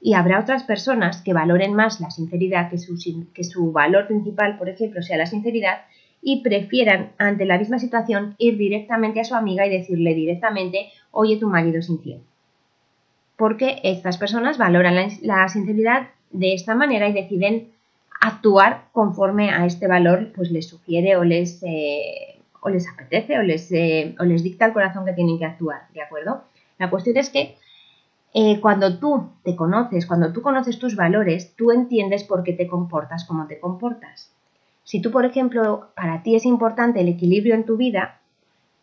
Y 0.00 0.14
habrá 0.14 0.38
otras 0.38 0.62
personas 0.62 1.22
que 1.22 1.32
valoren 1.32 1.74
más 1.74 2.00
la 2.00 2.10
sinceridad, 2.10 2.70
que 2.70 2.78
su, 2.78 2.96
que 3.34 3.44
su 3.44 3.72
valor 3.72 4.06
principal, 4.06 4.56
por 4.56 4.68
ejemplo, 4.68 5.02
sea 5.02 5.18
la 5.18 5.26
sinceridad, 5.26 5.80
y 6.22 6.42
prefieran, 6.42 7.12
ante 7.18 7.44
la 7.44 7.58
misma 7.58 7.78
situación, 7.78 8.34
ir 8.38 8.56
directamente 8.56 9.20
a 9.20 9.24
su 9.24 9.34
amiga 9.34 9.66
y 9.66 9.70
decirle 9.70 10.14
directamente, 10.14 10.90
oye, 11.10 11.36
tu 11.36 11.48
marido 11.48 11.78
es 11.78 11.88
infiel 11.88 12.20
porque 13.38 13.78
estas 13.84 14.18
personas 14.18 14.58
valoran 14.58 14.96
la, 15.22 15.48
sinceridad 15.48 16.08
de 16.32 16.54
esta 16.54 16.74
manera 16.74 17.08
y 17.08 17.12
deciden 17.12 17.68
actuar 18.20 18.88
conforme 18.92 19.50
a 19.50 19.64
este 19.64 19.86
valor 19.86 20.32
pues 20.34 20.50
les 20.50 20.68
sugiere 20.68 21.16
o 21.16 21.22
les, 21.22 21.62
eh, 21.62 22.40
o 22.60 22.68
les 22.68 22.88
apetece 22.88 23.38
o 23.38 23.42
les, 23.42 23.70
eh, 23.70 24.16
o 24.18 24.24
les 24.24 24.42
dicta 24.42 24.66
el 24.66 24.72
corazón 24.72 25.06
que 25.06 25.12
tienen 25.12 25.38
que 25.38 25.44
actuar, 25.44 25.82
¿de 25.94 26.02
acuerdo? 26.02 26.42
La 26.78 26.90
cuestión 26.90 27.16
es 27.16 27.30
que 27.30 27.56
eh, 28.34 28.60
cuando 28.60 28.98
tú 28.98 29.30
te 29.44 29.54
conoces, 29.54 30.04
cuando 30.04 30.32
tú 30.32 30.42
conoces 30.42 30.80
tus 30.80 30.96
valores, 30.96 31.54
tú 31.54 31.70
entiendes 31.70 32.24
por 32.24 32.42
qué 32.42 32.54
te 32.54 32.66
comportas 32.66 33.24
como 33.24 33.46
te 33.46 33.60
comportas. 33.60 34.32
Si 34.88 35.02
tú, 35.02 35.10
por 35.10 35.26
ejemplo, 35.26 35.90
para 35.94 36.22
ti 36.22 36.34
es 36.34 36.46
importante 36.46 37.00
el 37.00 37.08
equilibrio 37.08 37.54
en 37.54 37.66
tu 37.66 37.76
vida, 37.76 38.20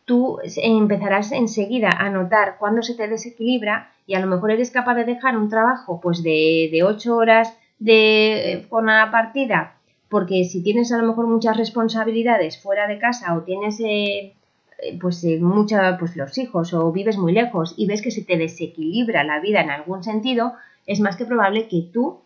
tú 0.05 0.37
empezarás 0.57 1.31
enseguida 1.31 1.89
a 1.89 2.11
notar 2.11 2.57
cuándo 2.59 2.83
se 2.83 2.93
te 2.93 3.07
desequilibra 3.07 3.89
y 4.05 4.13
a 4.13 4.19
lo 4.19 4.27
mejor 4.27 4.51
eres 4.51 4.69
capaz 4.69 4.93
de 4.93 5.05
dejar 5.05 5.35
un 5.35 5.49
trabajo 5.49 5.99
pues 5.99 6.21
de, 6.21 6.69
de 6.71 6.83
8 6.83 7.15
horas 7.15 7.57
de 7.79 8.67
una 8.69 9.09
partida 9.09 9.77
porque 10.07 10.43
si 10.43 10.61
tienes 10.61 10.91
a 10.91 10.97
lo 10.97 11.07
mejor 11.07 11.25
muchas 11.25 11.57
responsabilidades 11.57 12.61
fuera 12.61 12.87
de 12.87 12.99
casa 12.99 13.35
o 13.35 13.41
tienes 13.41 13.79
eh, 13.79 14.33
eh, 14.83 14.99
pues 15.01 15.23
eh, 15.23 15.39
mucha, 15.41 15.97
pues 15.97 16.15
los 16.15 16.37
hijos 16.37 16.71
o 16.75 16.91
vives 16.91 17.17
muy 17.17 17.33
lejos 17.33 17.73
y 17.77 17.87
ves 17.87 18.03
que 18.03 18.11
se 18.11 18.23
te 18.23 18.37
desequilibra 18.37 19.23
la 19.23 19.39
vida 19.39 19.61
en 19.61 19.71
algún 19.71 20.03
sentido, 20.03 20.53
es 20.85 20.99
más 20.99 21.15
que 21.15 21.25
probable 21.25 21.67
que 21.67 21.89
tú, 21.91 22.21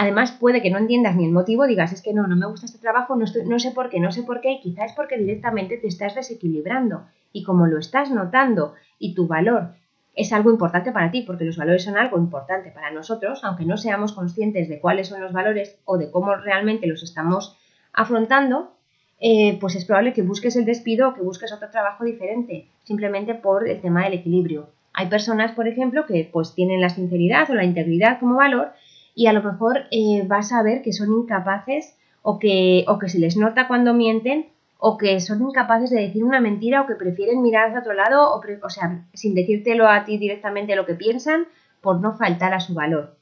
además 0.00 0.32
puede 0.32 0.62
que 0.62 0.70
no 0.70 0.78
entiendas 0.78 1.14
ni 1.14 1.26
el 1.26 1.30
motivo, 1.30 1.66
digas 1.66 1.92
es 1.92 2.00
que 2.00 2.14
no, 2.14 2.26
no 2.26 2.34
me 2.34 2.46
gusta 2.46 2.64
este 2.64 2.78
trabajo, 2.78 3.16
no, 3.16 3.26
no 3.44 3.58
sé 3.58 3.70
por 3.72 3.90
qué, 3.90 4.00
no 4.00 4.10
sé 4.10 4.22
por 4.22 4.40
qué, 4.40 4.52
y 4.52 4.60
quizás 4.60 4.92
es 4.92 4.96
porque 4.96 5.18
directamente 5.18 5.76
te 5.76 5.88
estás 5.88 6.14
desequilibrando 6.14 7.04
y 7.34 7.44
como 7.44 7.66
lo 7.66 7.78
estás 7.78 8.10
notando 8.10 8.72
y 8.98 9.14
tu 9.14 9.26
valor 9.26 9.74
es 10.14 10.32
algo 10.32 10.50
importante 10.50 10.90
para 10.90 11.10
ti, 11.10 11.20
porque 11.26 11.44
los 11.44 11.58
valores 11.58 11.84
son 11.84 11.98
algo 11.98 12.16
importante 12.16 12.70
para 12.70 12.90
nosotros, 12.90 13.44
aunque 13.44 13.66
no 13.66 13.76
seamos 13.76 14.14
conscientes 14.14 14.70
de 14.70 14.80
cuáles 14.80 15.08
son 15.08 15.20
los 15.20 15.34
valores 15.34 15.78
o 15.84 15.98
de 15.98 16.10
cómo 16.10 16.34
realmente 16.34 16.86
los 16.86 17.02
estamos 17.02 17.58
afrontando, 17.92 18.72
eh, 19.20 19.58
pues 19.60 19.76
es 19.76 19.84
probable 19.84 20.14
que 20.14 20.22
busques 20.22 20.56
el 20.56 20.64
despido 20.64 21.10
o 21.10 21.14
que 21.14 21.20
busques 21.20 21.52
otro 21.52 21.68
trabajo 21.68 22.04
diferente, 22.04 22.68
simplemente 22.84 23.34
por 23.34 23.68
el 23.68 23.82
tema 23.82 24.04
del 24.04 24.14
equilibrio. 24.14 24.70
Hay 24.94 25.08
personas, 25.08 25.52
por 25.52 25.68
ejemplo, 25.68 26.06
que 26.06 26.26
pues 26.32 26.54
tienen 26.54 26.80
la 26.80 26.88
sinceridad 26.88 27.50
o 27.50 27.54
la 27.54 27.64
integridad 27.64 28.18
como 28.18 28.36
valor 28.36 28.72
y 29.20 29.26
a 29.26 29.34
lo 29.34 29.42
mejor 29.42 29.82
eh, 29.90 30.24
vas 30.26 30.50
a 30.50 30.62
ver 30.62 30.80
que 30.80 30.94
son 30.94 31.12
incapaces 31.12 31.94
o 32.22 32.38
que, 32.38 32.86
o 32.88 32.98
que 32.98 33.10
se 33.10 33.18
les 33.18 33.36
nota 33.36 33.68
cuando 33.68 33.92
mienten 33.92 34.46
o 34.78 34.96
que 34.96 35.20
son 35.20 35.42
incapaces 35.42 35.90
de 35.90 36.00
decir 36.00 36.24
una 36.24 36.40
mentira 36.40 36.80
o 36.80 36.86
que 36.86 36.94
prefieren 36.94 37.42
mirar 37.42 37.66
hacia 37.66 37.80
otro 37.80 37.92
lado 37.92 38.32
o, 38.32 38.40
o 38.40 38.70
sea, 38.70 39.04
sin 39.12 39.34
decírtelo 39.34 39.90
a 39.90 40.06
ti 40.06 40.16
directamente 40.16 40.74
lo 40.74 40.86
que 40.86 40.94
piensan 40.94 41.48
por 41.82 42.00
no 42.00 42.16
faltar 42.16 42.54
a 42.54 42.60
su 42.60 42.72
valor. 42.72 43.18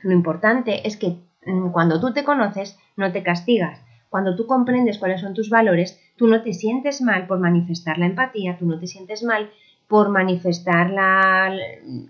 Lo 0.00 0.12
importante 0.12 0.88
es 0.88 0.96
que 0.96 1.18
mm, 1.44 1.72
cuando 1.72 2.00
tú 2.00 2.14
te 2.14 2.24
conoces 2.24 2.78
no 2.96 3.12
te 3.12 3.22
castigas. 3.22 3.82
Cuando 4.08 4.34
tú 4.34 4.46
comprendes 4.46 4.96
cuáles 4.96 5.20
son 5.20 5.34
tus 5.34 5.50
valores, 5.50 6.00
tú 6.16 6.26
no 6.26 6.42
te 6.42 6.54
sientes 6.54 7.02
mal 7.02 7.26
por 7.26 7.38
manifestar 7.38 7.98
la 7.98 8.06
empatía, 8.06 8.56
tú 8.56 8.64
no 8.64 8.78
te 8.78 8.86
sientes 8.86 9.22
mal 9.24 9.50
por 9.88 10.08
manifestar 10.08 10.90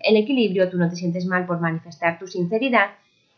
el 0.00 0.16
equilibrio, 0.16 0.70
tú 0.70 0.78
no 0.78 0.88
te 0.88 0.96
sientes 0.96 1.26
mal 1.26 1.46
por 1.46 1.60
manifestar 1.60 2.18
tu 2.18 2.26
sinceridad, 2.26 2.90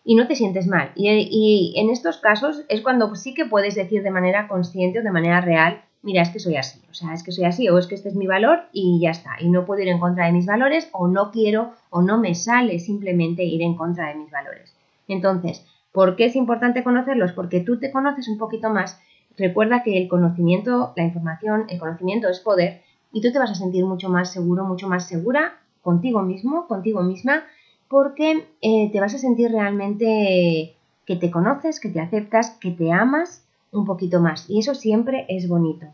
y 0.04 0.14
no 0.14 0.26
te 0.26 0.36
sientes 0.36 0.66
mal. 0.66 0.92
Y, 0.94 1.74
en 1.76 1.90
estos 1.90 2.18
casos 2.18 2.62
es 2.68 2.82
cuando 2.82 3.14
sí 3.16 3.34
que 3.34 3.46
puedes 3.46 3.74
decir 3.74 4.02
de 4.02 4.10
manera 4.10 4.46
consciente 4.46 5.00
o 5.00 5.02
de 5.02 5.10
manera 5.10 5.40
real, 5.40 5.82
mira, 6.02 6.22
es 6.22 6.28
que 6.28 6.38
soy 6.38 6.56
así, 6.56 6.80
o 6.90 6.94
sea, 6.94 7.14
es 7.14 7.22
que 7.22 7.32
soy 7.32 7.46
así, 7.46 7.68
o 7.70 7.78
es 7.78 7.86
que 7.86 7.94
este 7.94 8.10
es 8.10 8.14
mi 8.14 8.26
valor 8.26 8.64
y 8.72 9.00
ya 9.00 9.10
está, 9.10 9.36
y 9.40 9.48
no 9.48 9.64
puedo 9.64 9.80
ir 9.80 9.88
en 9.88 9.98
contra 9.98 10.26
de 10.26 10.32
mis 10.32 10.44
valores, 10.44 10.88
o 10.92 11.08
no 11.08 11.30
quiero, 11.30 11.72
o 11.88 12.02
no 12.02 12.18
me 12.18 12.34
sale 12.34 12.78
simplemente 12.78 13.42
ir 13.44 13.62
en 13.62 13.74
contra 13.74 14.08
de 14.08 14.16
mis 14.16 14.30
valores. 14.30 14.76
Entonces, 15.08 15.64
¿por 15.92 16.16
qué 16.16 16.26
es 16.26 16.36
importante 16.36 16.84
conocerlos? 16.84 17.32
Porque 17.32 17.60
tú 17.60 17.78
te 17.78 17.90
conoces 17.90 18.28
un 18.28 18.36
poquito 18.36 18.68
más. 18.68 19.00
Recuerda 19.36 19.82
que 19.82 19.96
el 20.00 20.08
conocimiento, 20.08 20.92
la 20.96 21.04
información, 21.04 21.64
el 21.68 21.78
conocimiento 21.78 22.28
es 22.28 22.40
poder 22.40 22.82
y 23.14 23.22
tú 23.22 23.32
te 23.32 23.38
vas 23.38 23.50
a 23.50 23.54
sentir 23.54 23.86
mucho 23.86 24.10
más 24.10 24.32
seguro, 24.32 24.64
mucho 24.64 24.88
más 24.88 25.06
segura 25.06 25.54
contigo 25.82 26.22
mismo, 26.22 26.66
contigo 26.66 27.02
misma 27.02 27.44
porque 27.88 28.48
eh, 28.60 28.90
te 28.92 29.00
vas 29.00 29.14
a 29.14 29.18
sentir 29.18 29.52
realmente 29.52 30.74
que 31.06 31.16
te 31.16 31.30
conoces, 31.30 31.78
que 31.78 31.90
te 31.90 32.00
aceptas, 32.00 32.50
que 32.60 32.72
te 32.72 32.92
amas 32.92 33.46
un 33.70 33.84
poquito 33.84 34.20
más. 34.20 34.50
Y 34.50 34.58
eso 34.58 34.74
siempre 34.74 35.26
es 35.28 35.48
bonito. 35.48 35.86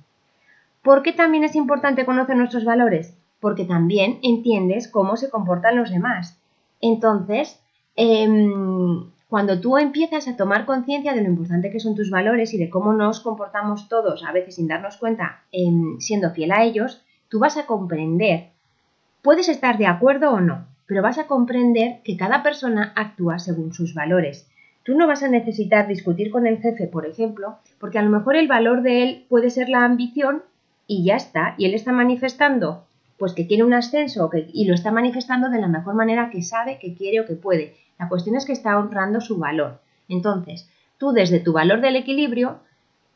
¿Por 0.83 1.03
qué 1.03 1.13
también 1.13 1.45
es 1.45 1.55
importante 1.57 2.07
conocer 2.07 2.37
nuestros 2.37 2.65
valores? 2.65 3.15
Porque 3.39 3.65
también 3.65 4.19
entiendes 4.23 4.89
cómo 4.89 5.17
se 5.17 5.29
comportan 5.29 5.77
los 5.77 5.91
demás. 5.91 6.41
Entonces, 6.81 7.61
em, 7.97 9.11
cuando 9.29 9.61
tú 9.61 9.77
empiezas 9.77 10.27
a 10.27 10.37
tomar 10.37 10.65
conciencia 10.65 11.13
de 11.13 11.23
lo 11.23 11.29
importante 11.29 11.71
que 11.71 11.81
son 11.81 11.95
tus 11.95 12.11
valores 12.11 12.55
y 12.55 12.59
de 12.59 12.71
cómo 12.71 12.93
nos 12.95 13.21
comportamos 13.21 13.89
todos, 13.89 14.25
a 14.25 14.33
veces 14.33 14.55
sin 14.55 14.69
darnos 14.69 14.97
cuenta, 14.97 15.43
em, 15.53 15.99
siendo 16.01 16.31
fiel 16.31 16.53
a 16.53 16.65
ellos, 16.65 17.05
tú 17.31 17.39
vas 17.39 17.57
a 17.57 17.65
comprender. 17.65 18.49
Puedes 19.23 19.49
estar 19.49 19.79
de 19.79 19.87
acuerdo 19.87 20.33
o 20.33 20.41
no, 20.41 20.67
pero 20.87 21.01
vas 21.01 21.19
a 21.19 21.27
comprender 21.27 22.01
que 22.05 22.19
cada 22.19 22.43
persona 22.43 22.93
actúa 22.95 23.39
según 23.39 23.73
sus 23.73 23.95
valores. 23.95 24.47
Tú 24.83 24.95
no 24.95 25.07
vas 25.07 25.23
a 25.23 25.29
necesitar 25.29 25.89
discutir 25.89 26.31
con 26.31 26.47
el 26.47 26.59
jefe, 26.59 26.87
por 26.87 27.07
ejemplo, 27.07 27.57
porque 27.79 27.99
a 27.99 28.03
lo 28.03 28.11
mejor 28.11 28.37
el 28.37 28.49
valor 28.49 28.83
de 28.83 29.03
él 29.03 29.27
puede 29.29 29.49
ser 29.49 29.69
la 29.69 29.85
ambición 29.85 30.43
y 30.87 31.05
ya 31.05 31.17
está, 31.17 31.55
y 31.57 31.65
él 31.65 31.75
está 31.75 31.93
manifestando 31.93 32.85
pues 33.21 33.35
que 33.35 33.47
quiere 33.47 33.65
un 33.65 33.75
ascenso 33.75 34.31
y 34.51 34.65
lo 34.65 34.73
está 34.73 34.91
manifestando 34.91 35.51
de 35.51 35.61
la 35.61 35.69
mejor 35.69 35.95
manera 35.95 36.31
que 36.31 36.41
sabe, 36.41 36.79
que 36.79 36.95
quiere 36.95 37.21
o 37.21 37.27
que 37.27 37.35
puede. 37.35 37.77
La 37.99 38.09
cuestión 38.09 38.35
es 38.35 38.47
que 38.47 38.55
está 38.55 38.79
honrando 38.79 39.21
su 39.21 39.37
valor. 39.37 39.79
Entonces, 40.09 40.71
tú 40.97 41.13
desde 41.13 41.39
tu 41.39 41.53
valor 41.53 41.83
del 41.83 41.97
equilibrio, 41.97 42.61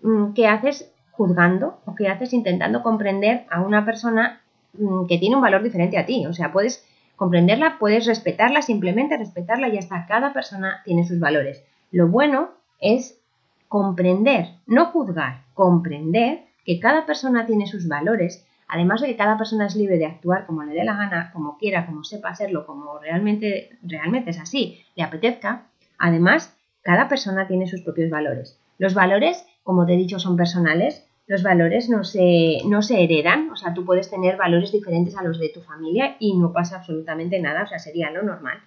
mm, 0.02 0.34
¿qué 0.34 0.46
haces 0.46 0.92
juzgando 1.16 1.80
o 1.86 1.94
qué 1.94 2.08
haces 2.08 2.32
intentando 2.32 2.82
comprender 2.82 3.44
a 3.50 3.60
una 3.60 3.84
persona 3.84 4.40
mm, 4.74 5.06
que 5.06 5.18
tiene 5.18 5.36
un 5.36 5.42
valor 5.42 5.62
diferente 5.62 5.98
a 5.98 6.06
ti? 6.06 6.26
O 6.26 6.32
sea, 6.32 6.52
puedes 6.52 6.84
comprenderla, 7.16 7.76
puedes 7.78 8.06
respetarla, 8.06 8.62
simplemente 8.62 9.16
respetarla 9.16 9.68
y 9.68 9.78
hasta 9.78 10.06
cada 10.06 10.32
persona 10.32 10.82
tiene 10.84 11.06
sus 11.06 11.20
valores. 11.20 11.64
Lo 11.90 12.08
bueno 12.08 12.50
es 12.80 13.20
comprender, 13.68 14.48
no 14.66 14.86
juzgar, 14.86 15.44
comprender 15.54 16.44
que 16.64 16.80
cada 16.80 17.06
persona 17.06 17.46
tiene 17.46 17.66
sus 17.66 17.88
valores, 17.88 18.46
además 18.68 19.00
de 19.00 19.08
que 19.08 19.16
cada 19.16 19.36
persona 19.36 19.66
es 19.66 19.76
libre 19.76 19.98
de 19.98 20.06
actuar 20.06 20.46
como 20.46 20.64
le 20.64 20.74
dé 20.74 20.84
la 20.84 20.96
gana, 20.96 21.30
como 21.32 21.58
quiera, 21.58 21.86
como 21.86 22.04
sepa 22.04 22.30
hacerlo, 22.30 22.66
como 22.66 22.98
realmente, 22.98 23.78
realmente 23.82 24.30
es 24.30 24.40
así, 24.40 24.84
le 24.96 25.02
apetezca. 25.02 25.66
Además, 25.98 26.56
cada 26.82 27.08
persona 27.08 27.46
tiene 27.46 27.66
sus 27.66 27.82
propios 27.82 28.10
valores. 28.10 28.58
Los 28.78 28.94
valores, 28.94 29.46
como 29.64 29.84
te 29.84 29.94
he 29.94 29.96
dicho, 29.96 30.20
son 30.20 30.36
personales, 30.36 31.04
los 31.26 31.42
valores 31.42 31.88
no 31.88 32.04
se, 32.04 32.58
no 32.66 32.82
se 32.82 33.02
heredan, 33.02 33.50
o 33.50 33.56
sea, 33.56 33.72
tú 33.72 33.84
puedes 33.84 34.10
tener 34.10 34.36
valores 34.36 34.70
diferentes 34.70 35.16
a 35.16 35.22
los 35.22 35.40
de 35.40 35.48
tu 35.48 35.60
familia 35.62 36.16
y 36.20 36.36
no 36.36 36.52
pasa 36.52 36.76
absolutamente 36.76 37.40
nada, 37.40 37.64
o 37.64 37.66
sea, 37.66 37.78
sería 37.78 38.10
lo 38.10 38.22
normal. 38.22 38.58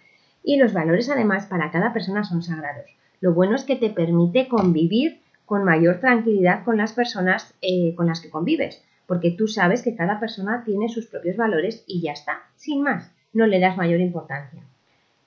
Y 0.43 0.57
los 0.57 0.73
valores 0.73 1.09
además 1.09 1.45
para 1.45 1.71
cada 1.71 1.93
persona 1.93 2.23
son 2.23 2.41
sagrados. 2.41 2.89
Lo 3.21 3.33
bueno 3.33 3.55
es 3.55 3.63
que 3.63 3.75
te 3.75 3.91
permite 3.91 4.47
convivir 4.47 5.21
con 5.45 5.63
mayor 5.63 5.99
tranquilidad 5.99 6.63
con 6.65 6.77
las 6.77 6.93
personas 6.93 7.53
eh, 7.61 7.93
con 7.95 8.07
las 8.07 8.19
que 8.19 8.29
convives, 8.29 8.83
porque 9.05 9.31
tú 9.31 9.47
sabes 9.47 9.83
que 9.83 9.95
cada 9.95 10.19
persona 10.19 10.63
tiene 10.65 10.89
sus 10.89 11.05
propios 11.05 11.37
valores 11.37 11.83
y 11.87 12.01
ya 12.01 12.11
está, 12.11 12.41
sin 12.55 12.81
más, 12.81 13.11
no 13.33 13.45
le 13.45 13.59
das 13.59 13.77
mayor 13.77 13.99
importancia. 13.99 14.63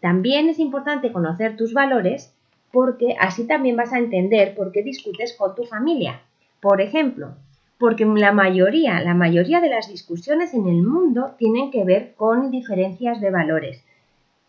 También 0.00 0.48
es 0.48 0.58
importante 0.58 1.12
conocer 1.12 1.56
tus 1.56 1.74
valores 1.74 2.34
porque 2.72 3.16
así 3.18 3.46
también 3.46 3.76
vas 3.76 3.92
a 3.92 3.98
entender 3.98 4.54
por 4.54 4.72
qué 4.72 4.82
discutes 4.82 5.34
con 5.36 5.54
tu 5.54 5.64
familia, 5.64 6.20
por 6.60 6.80
ejemplo, 6.80 7.34
porque 7.78 8.04
la 8.04 8.32
mayoría, 8.32 9.00
la 9.00 9.14
mayoría 9.14 9.60
de 9.60 9.70
las 9.70 9.88
discusiones 9.88 10.52
en 10.54 10.68
el 10.68 10.82
mundo 10.82 11.34
tienen 11.38 11.70
que 11.70 11.84
ver 11.84 12.14
con 12.14 12.50
diferencias 12.50 13.20
de 13.20 13.30
valores. 13.30 13.84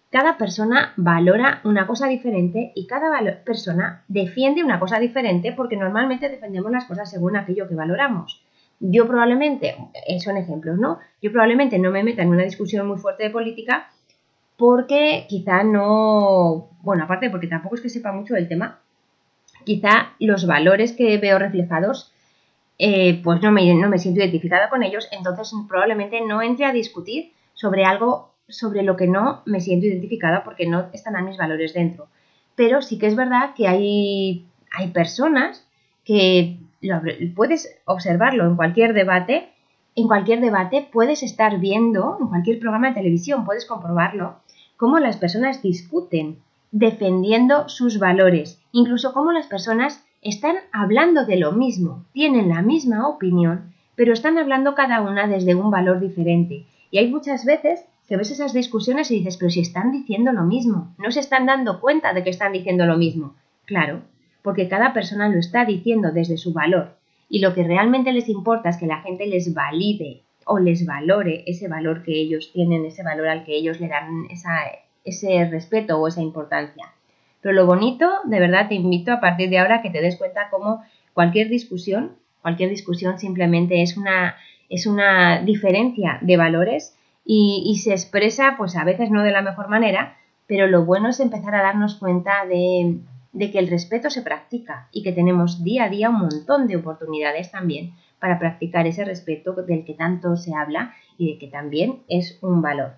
Cada 0.09 0.37
persona 0.37 0.91
valora 0.97 1.61
una 1.63 1.87
cosa 1.87 2.07
diferente 2.07 2.73
y 2.75 2.85
cada 2.85 3.09
persona 3.45 4.03
defiende 4.09 4.61
una 4.61 4.77
cosa 4.77 4.99
diferente 4.99 5.53
porque 5.53 5.77
normalmente 5.77 6.27
defendemos 6.27 6.69
las 6.69 6.83
cosas 6.83 7.09
según 7.09 7.37
aquello 7.37 7.69
que 7.69 7.75
valoramos. 7.75 8.43
Yo 8.81 9.07
probablemente, 9.07 9.77
eh, 10.07 10.19
son 10.19 10.35
ejemplos, 10.35 10.77
¿no? 10.77 10.99
Yo 11.21 11.31
probablemente 11.31 11.79
no 11.79 11.91
me 11.91 12.03
meta 12.03 12.23
en 12.23 12.29
una 12.29 12.43
discusión 12.43 12.87
muy 12.87 12.97
fuerte 12.97 13.23
de 13.23 13.29
política 13.29 13.87
porque 14.61 15.25
quizá 15.27 15.63
no, 15.63 16.69
bueno, 16.83 17.05
aparte 17.05 17.31
porque 17.31 17.47
tampoco 17.47 17.73
es 17.73 17.81
que 17.81 17.89
sepa 17.89 18.11
mucho 18.11 18.35
del 18.35 18.47
tema, 18.47 18.79
quizá 19.63 20.13
los 20.19 20.45
valores 20.45 20.91
que 20.91 21.17
veo 21.17 21.39
reflejados 21.39 22.13
eh, 22.77 23.23
pues 23.23 23.41
no 23.41 23.51
me, 23.51 23.73
no 23.73 23.89
me 23.89 23.97
siento 23.97 24.19
identificada 24.19 24.69
con 24.69 24.83
ellos, 24.83 25.09
entonces 25.11 25.51
probablemente 25.67 26.21
no 26.21 26.43
entre 26.43 26.65
a 26.65 26.73
discutir 26.73 27.31
sobre 27.55 27.85
algo 27.85 28.35
sobre 28.47 28.83
lo 28.83 28.95
que 28.97 29.07
no 29.07 29.41
me 29.47 29.61
siento 29.61 29.87
identificada 29.87 30.43
porque 30.43 30.67
no 30.67 30.89
están 30.93 31.15
a 31.15 31.23
mis 31.23 31.37
valores 31.37 31.73
dentro. 31.73 32.05
Pero 32.53 32.83
sí 32.83 32.99
que 32.99 33.07
es 33.07 33.15
verdad 33.15 33.55
que 33.55 33.67
hay, 33.67 34.45
hay 34.77 34.89
personas 34.89 35.67
que 36.05 36.59
puedes 37.35 37.81
observarlo 37.85 38.45
en 38.45 38.55
cualquier 38.55 38.93
debate, 38.93 39.49
en 39.95 40.05
cualquier 40.05 40.39
debate 40.39 40.87
puedes 40.93 41.23
estar 41.23 41.59
viendo, 41.59 42.19
en 42.21 42.27
cualquier 42.27 42.59
programa 42.59 42.89
de 42.89 42.93
televisión 42.93 43.43
puedes 43.43 43.65
comprobarlo, 43.65 44.35
cómo 44.81 44.97
las 44.97 45.17
personas 45.17 45.61
discuten 45.61 46.39
defendiendo 46.71 47.69
sus 47.69 47.99
valores, 47.99 48.59
incluso 48.71 49.13
cómo 49.13 49.31
las 49.31 49.45
personas 49.45 50.03
están 50.23 50.55
hablando 50.73 51.23
de 51.23 51.37
lo 51.37 51.51
mismo, 51.51 52.05
tienen 52.13 52.49
la 52.49 52.63
misma 52.63 53.07
opinión, 53.07 53.75
pero 53.95 54.11
están 54.11 54.39
hablando 54.39 54.73
cada 54.73 55.01
una 55.01 55.27
desde 55.27 55.53
un 55.53 55.69
valor 55.69 55.99
diferente. 55.99 56.65
Y 56.89 56.97
hay 56.97 57.11
muchas 57.11 57.45
veces 57.45 57.85
que 58.07 58.17
ves 58.17 58.31
esas 58.31 58.53
discusiones 58.53 59.11
y 59.11 59.19
dices, 59.19 59.37
pero 59.37 59.51
si 59.51 59.59
están 59.59 59.91
diciendo 59.91 60.31
lo 60.31 60.45
mismo, 60.45 60.95
no 60.97 61.11
se 61.11 61.19
están 61.19 61.45
dando 61.45 61.79
cuenta 61.79 62.13
de 62.13 62.23
que 62.23 62.31
están 62.31 62.51
diciendo 62.51 62.87
lo 62.87 62.97
mismo. 62.97 63.35
Claro, 63.65 64.01
porque 64.41 64.67
cada 64.67 64.93
persona 64.93 65.29
lo 65.29 65.37
está 65.37 65.63
diciendo 65.63 66.09
desde 66.11 66.37
su 66.37 66.53
valor. 66.53 66.97
Y 67.29 67.37
lo 67.37 67.53
que 67.53 67.63
realmente 67.63 68.13
les 68.13 68.29
importa 68.29 68.69
es 68.69 68.77
que 68.77 68.87
la 68.87 69.01
gente 69.01 69.27
les 69.27 69.53
valide 69.53 70.23
o 70.45 70.59
les 70.59 70.85
valore 70.85 71.43
ese 71.47 71.67
valor 71.67 72.03
que 72.03 72.13
ellos 72.13 72.51
tienen, 72.53 72.85
ese 72.85 73.03
valor 73.03 73.27
al 73.27 73.43
que 73.43 73.55
ellos 73.55 73.79
le 73.79 73.87
dan 73.87 74.27
ese 75.03 75.45
respeto 75.49 75.99
o 75.99 76.07
esa 76.07 76.21
importancia. 76.21 76.91
Pero 77.41 77.53
lo 77.55 77.65
bonito, 77.65 78.09
de 78.25 78.39
verdad 78.39 78.67
te 78.67 78.75
invito 78.75 79.11
a 79.11 79.19
partir 79.19 79.49
de 79.49 79.59
ahora 79.59 79.81
que 79.81 79.89
te 79.89 80.01
des 80.01 80.17
cuenta 80.17 80.49
cómo 80.49 80.83
cualquier 81.13 81.49
discusión, 81.49 82.13
cualquier 82.41 82.69
discusión 82.69 83.19
simplemente 83.19 83.81
es 83.81 83.97
una, 83.97 84.35
es 84.69 84.85
una 84.85 85.41
diferencia 85.41 86.19
de 86.21 86.37
valores 86.37 86.95
y, 87.25 87.63
y, 87.65 87.77
se 87.77 87.91
expresa, 87.91 88.55
pues 88.57 88.75
a 88.75 88.83
veces 88.83 89.11
no 89.11 89.23
de 89.23 89.31
la 89.31 89.41
mejor 89.41 89.69
manera, 89.69 90.17
pero 90.47 90.67
lo 90.67 90.85
bueno 90.85 91.09
es 91.09 91.19
empezar 91.19 91.53
a 91.55 91.61
darnos 91.61 91.95
cuenta 91.95 92.45
de, 92.47 92.97
de 93.33 93.51
que 93.51 93.59
el 93.59 93.69
respeto 93.69 94.09
se 94.09 94.21
practica 94.21 94.87
y 94.91 95.03
que 95.03 95.11
tenemos 95.11 95.63
día 95.63 95.85
a 95.85 95.89
día 95.89 96.09
un 96.09 96.19
montón 96.19 96.67
de 96.67 96.77
oportunidades 96.77 97.51
también 97.51 97.93
para 98.21 98.39
practicar 98.39 98.87
ese 98.87 99.03
respeto 99.03 99.51
del 99.53 99.83
que 99.83 99.95
tanto 99.95 100.37
se 100.37 100.55
habla 100.55 100.93
y 101.17 101.33
de 101.33 101.39
que 101.39 101.47
también 101.47 101.99
es 102.07 102.37
un 102.41 102.61
valor. 102.61 102.93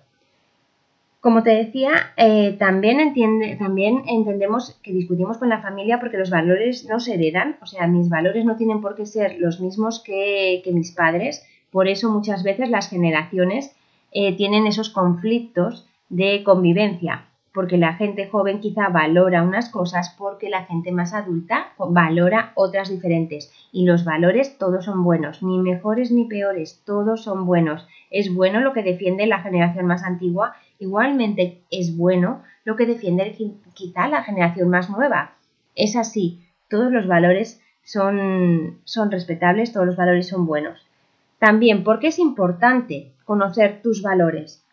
Como 1.24 1.42
te 1.42 1.50
decía, 1.50 2.12
eh, 2.18 2.54
también, 2.58 3.00
entiende, 3.00 3.56
también 3.56 4.02
entendemos 4.06 4.78
que 4.82 4.92
discutimos 4.92 5.38
con 5.38 5.48
la 5.48 5.62
familia 5.62 5.98
porque 5.98 6.18
los 6.18 6.28
valores 6.28 6.86
no 6.86 7.00
se 7.00 7.14
heredan, 7.14 7.56
o 7.62 7.66
sea, 7.66 7.86
mis 7.86 8.10
valores 8.10 8.44
no 8.44 8.56
tienen 8.56 8.82
por 8.82 8.94
qué 8.94 9.06
ser 9.06 9.36
los 9.38 9.58
mismos 9.58 10.02
que, 10.04 10.62
mis 10.70 10.92
padres, 10.92 11.42
por 11.72 11.88
eso 11.88 12.10
muchas 12.10 12.42
veces 12.42 12.68
las 12.68 12.90
generaciones 12.90 13.74
eh, 14.12 14.36
tienen 14.36 14.66
esos 14.66 14.90
conflictos 14.90 15.88
de 16.10 16.44
convivencia, 16.44 17.24
porque 17.54 17.78
la 17.78 17.94
gente 17.94 18.28
joven 18.28 18.60
quizá 18.60 18.88
valora 18.88 19.42
unas 19.42 19.70
cosas 19.70 20.14
porque 20.18 20.50
la 20.50 20.64
gente 20.64 20.92
más 20.92 21.14
adulta 21.14 21.68
valora 21.78 22.52
otras 22.56 22.90
diferentes 22.90 23.52
y 23.72 23.86
los 23.86 24.04
valores 24.04 24.58
todos 24.58 24.84
son 24.84 25.04
buenos, 25.04 25.42
ni 25.42 25.58
mejores 25.58 26.10
ni 26.10 26.26
peores, 26.26 26.82
todos 26.84 27.22
son 27.22 27.46
buenos. 27.46 27.86
Es 28.10 28.34
bueno 28.34 28.60
lo 28.60 28.72
que 28.72 28.82
defiende 28.82 29.26
la 29.26 29.40
generación 29.40 29.86
más 29.86 30.02
antigua 30.02 30.54
Igualmente 30.78 31.62
es 31.70 31.96
bueno 31.96 32.42
lo 32.64 32.76
que 32.76 32.86
defiende 32.86 33.36
quizá 33.74 34.08
la 34.08 34.22
generación 34.22 34.68
más 34.68 34.90
nueva. 34.90 35.34
Es 35.74 35.96
así, 35.96 36.46
todos 36.68 36.92
los 36.92 37.06
valores 37.06 37.60
son, 37.82 38.80
son 38.84 39.10
respetables, 39.10 39.72
todos 39.72 39.86
los 39.86 39.96
valores 39.96 40.28
son 40.28 40.46
buenos. 40.46 40.86
También, 41.38 41.84
¿por 41.84 42.00
qué 42.00 42.08
es 42.08 42.18
importante 42.18 43.12
conocer 43.24 43.82
tus 43.82 44.02
valores? 44.02 44.63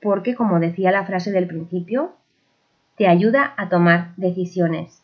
Porque, 0.00 0.34
como 0.34 0.60
decía 0.60 0.90
la 0.92 1.06
frase 1.06 1.32
del 1.32 1.46
principio, 1.46 2.12
te 2.96 3.08
ayuda 3.08 3.54
a 3.56 3.68
tomar 3.68 4.14
decisiones. 4.16 5.02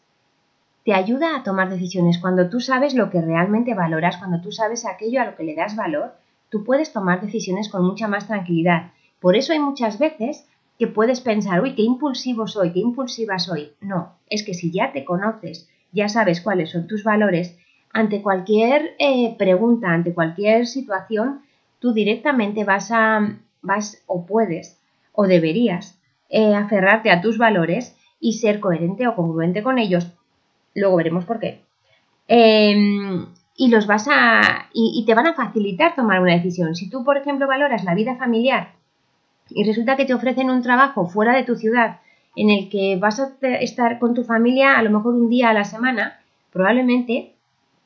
Te 0.85 0.95
ayuda 0.95 1.37
a 1.37 1.43
tomar 1.43 1.71
decisiones. 1.71 2.19
Cuando 2.19 2.49
tú 2.49 2.61
sabes 2.61 2.95
lo 2.95 3.11
que 3.11 3.21
realmente 3.21 3.75
valoras, 3.75 4.17
cuando 4.17 4.41
tú 4.41 4.53
sabes 4.53 4.87
aquello 4.87 5.21
a 5.21 5.27
lo 5.27 5.37
que 5.37 5.45
le 5.45 5.55
das 5.55 5.77
valor, 5.77 6.15
tú 6.49 6.65
puedes 6.65 6.93
tomar 6.93 7.21
decisiones 7.21 7.69
con 7.69 7.85
mucha 7.85 8.09
más 8.09 8.27
tranquilidad 8.27 8.93
por 9.23 9.37
eso 9.37 9.53
hay 9.53 9.61
muchas 9.61 10.01
veces 10.01 10.45
que 10.81 10.89
puedes 10.89 11.21
pensar, 11.21 11.63
uy, 11.63 11.77
qué 11.77 11.83
impulsivo 11.83 12.49
soy, 12.49 12.73
qué 12.73 12.81
impulsiva 12.81 13.39
soy. 13.39 13.73
No, 13.81 14.17
es 14.29 14.43
que 14.43 14.53
si 14.53 14.73
ya 14.73 14.93
te 14.93 15.05
conoces, 15.05 15.71
ya 15.93 16.09
sabes 16.09 16.41
cuáles 16.41 16.71
son 16.71 16.89
tus 16.89 17.05
valores, 17.05 17.57
ante 17.93 18.21
cualquier 18.21 18.97
eh, 18.99 19.37
pregunta, 19.39 19.93
ante 19.93 20.13
cualquier 20.13 20.67
situación, 20.67 21.43
tú 21.79 21.93
directamente 21.93 22.65
vas 22.65 22.91
a, 22.91 23.39
vas 23.63 24.03
o 24.07 24.27
puedes 24.27 24.81
o 25.13 25.27
deberías 25.27 25.99
eh, 26.29 26.55
aferrarte 26.55 27.11
a 27.11 27.21
tus 27.21 27.39
valores 27.39 27.97
y 28.21 28.35
ser 28.35 28.61
coherente 28.61 29.07
o 29.07 29.15
congruente 29.15 29.63
con 29.63 29.79
ellos. 29.79 30.07
Luego 30.75 30.97
veremos 30.97 31.25
por 31.25 31.39
qué. 31.39 31.61
Em, 32.29 33.27
y 33.57 33.69
los 33.69 33.87
vas 33.87 34.09
a. 34.11 34.69
y 34.73 35.05
te 35.07 35.15
van 35.15 35.27
a 35.27 35.35
facilitar 35.35 35.95
tomar 35.95 36.21
una 36.21 36.35
decisión. 36.35 36.75
Si 36.75 36.89
tú, 36.89 37.05
por 37.05 37.17
ejemplo, 37.17 37.47
valoras 37.47 37.85
la 37.85 37.95
vida 37.95 38.17
familiar 38.17 38.73
y 39.51 39.65
resulta 39.65 39.97
que 39.97 40.05
te 40.05 40.15
ofrecen 40.15 40.51
un 40.51 40.63
trabajo 40.63 41.07
fuera 41.07 41.35
de 41.35 41.45
tu 41.45 41.57
ciudad 41.57 42.01
en 42.37 42.51
el 42.51 42.69
que 42.71 42.97
vas 42.97 43.21
a 43.21 43.33
estar 43.61 43.99
con 43.99 44.15
tu 44.15 44.25
familia 44.25 44.79
a 44.79 44.83
lo 44.83 44.91
mejor 44.91 45.15
un 45.15 45.29
día 45.29 45.51
a 45.51 45.55
la 45.55 45.65
semana, 45.65 46.21
probablemente, 46.51 47.35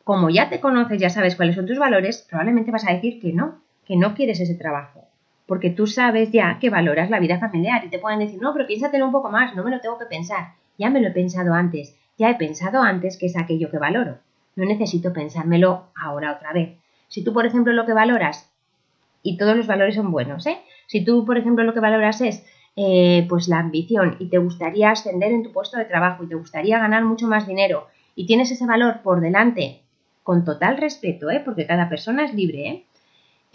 como 0.05 0.31
ya 0.31 0.49
te 0.49 0.61
conoces, 0.61 1.01
ya 1.01 1.11
sabes 1.11 1.35
cuáles 1.35 1.57
son 1.57 1.67
tus 1.67 1.79
valores, 1.79 2.27
probablemente 2.29 2.71
vas 2.71 2.87
a 2.87 2.93
decir 2.93 3.21
que 3.21 3.33
no, 3.33 3.57
que 3.85 3.97
no 3.97 4.15
quieres 4.15 4.41
ese 4.41 4.55
trabajo. 4.55 5.05
Porque 5.47 5.71
tú 5.71 5.87
sabes 5.87 6.33
ya 6.33 6.59
que 6.59 6.71
valoras 6.71 7.11
la 7.11 7.21
vida 7.21 7.39
familiar 7.39 7.85
y 7.85 7.89
te 7.89 7.99
pueden 7.99 8.19
decir, 8.19 8.41
no, 8.41 8.53
pero 8.53 8.67
piénsatelo 8.67 9.07
un 9.07 9.13
poco 9.13 9.31
más, 9.31 9.55
no 9.55 9.63
me 9.63 9.71
lo 9.71 9.81
tengo 9.81 9.99
que 9.99 10.07
pensar. 10.07 10.55
Ya 10.77 10.91
me 10.91 11.01
lo 11.01 11.09
he 11.09 11.13
pensado 11.13 11.55
antes, 11.55 11.97
ya 12.19 12.31
he 12.31 12.35
pensado 12.35 12.83
antes 12.83 13.17
que 13.17 13.27
es 13.27 13.37
aquello 13.37 13.71
que 13.71 13.79
valoro. 13.79 14.19
No 14.57 14.65
necesito 14.65 15.13
pensármelo 15.13 15.85
ahora 15.95 16.33
otra 16.33 16.53
vez. 16.53 16.71
Si 17.09 17.23
tú, 17.23 17.33
por 17.33 17.47
ejemplo, 17.47 17.73
lo 17.73 17.87
que 17.87 17.93
valoras, 17.93 18.51
y 19.23 19.37
todos 19.37 19.57
los 19.57 19.67
valores 19.67 19.97
son 19.97 20.13
buenos, 20.13 20.47
¿eh? 20.47 20.59
Si 20.87 21.05
tú, 21.05 21.25
por 21.25 21.37
ejemplo, 21.37 21.65
lo 21.65 21.75
que 21.75 21.81
valoras 21.81 22.21
es 22.21 22.45
eh, 22.77 23.27
pues 23.29 23.49
la 23.49 23.59
ambición 23.59 24.17
y 24.21 24.27
te 24.27 24.39
gustaría 24.39 24.91
ascender 24.91 25.33
en 25.33 25.43
tu 25.43 25.53
puesto 25.53 25.79
de 25.79 25.85
trabajo 25.85 26.23
y 26.23 26.29
te 26.29 26.35
gustaría 26.37 26.79
ganar 26.79 27.05
mucho 27.05 27.27
más 27.27 27.47
dinero 27.47 27.89
y 28.15 28.27
tienes 28.27 28.51
ese 28.51 28.67
valor 28.67 29.01
por 29.03 29.21
delante, 29.21 29.81
con 30.23 30.45
total 30.45 30.77
respeto, 30.77 31.31
¿eh? 31.31 31.43
porque 31.45 31.67
cada 31.67 31.89
persona 31.89 32.25
es 32.25 32.35
libre, 32.35 32.69
¿eh? 32.69 32.85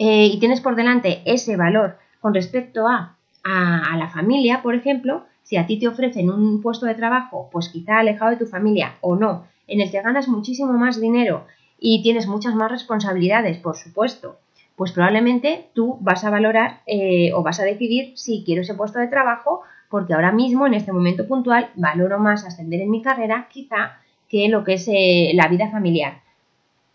¿Eh? 0.02 0.26
y 0.26 0.40
tienes 0.40 0.60
por 0.60 0.74
delante 0.74 1.22
ese 1.24 1.56
valor 1.56 1.96
con 2.20 2.34
respecto 2.34 2.88
a, 2.88 3.16
a, 3.44 3.96
la 3.96 4.08
familia, 4.08 4.62
por 4.62 4.74
ejemplo, 4.74 5.24
si 5.42 5.56
a 5.56 5.66
ti 5.66 5.78
te 5.78 5.88
ofrecen 5.88 6.30
un 6.30 6.60
puesto 6.60 6.86
de 6.86 6.94
trabajo, 6.94 7.48
pues 7.52 7.68
quizá 7.68 7.98
alejado 7.98 8.32
de 8.32 8.36
tu 8.36 8.46
familia 8.46 8.94
o 9.00 9.16
no, 9.16 9.44
en 9.66 9.80
el 9.80 9.90
que 9.90 10.02
ganas 10.02 10.28
muchísimo 10.28 10.72
más 10.72 11.00
dinero 11.00 11.46
y 11.78 12.02
tienes 12.02 12.26
muchas 12.26 12.54
más 12.54 12.70
responsabilidades, 12.70 13.58
por 13.58 13.76
supuesto, 13.76 14.38
pues 14.76 14.92
probablemente 14.92 15.66
tú 15.74 15.98
vas 16.00 16.24
a 16.24 16.30
valorar 16.30 16.80
eh, 16.86 17.32
o 17.34 17.42
vas 17.42 17.60
a 17.60 17.64
decidir 17.64 18.12
si 18.16 18.42
quiero 18.44 18.62
ese 18.62 18.74
puesto 18.74 18.98
de 18.98 19.08
trabajo 19.08 19.62
porque 19.88 20.14
ahora 20.14 20.32
mismo, 20.32 20.66
en 20.66 20.74
este 20.74 20.90
momento 20.90 21.28
puntual, 21.28 21.68
valoro 21.76 22.18
más 22.18 22.46
ascender 22.46 22.80
en 22.80 22.90
mi 22.90 23.02
carrera 23.02 23.48
quizá 23.52 23.98
que 24.28 24.48
lo 24.48 24.64
que 24.64 24.74
es 24.74 24.88
eh, 24.88 25.32
la 25.34 25.48
vida 25.48 25.70
familiar. 25.70 26.21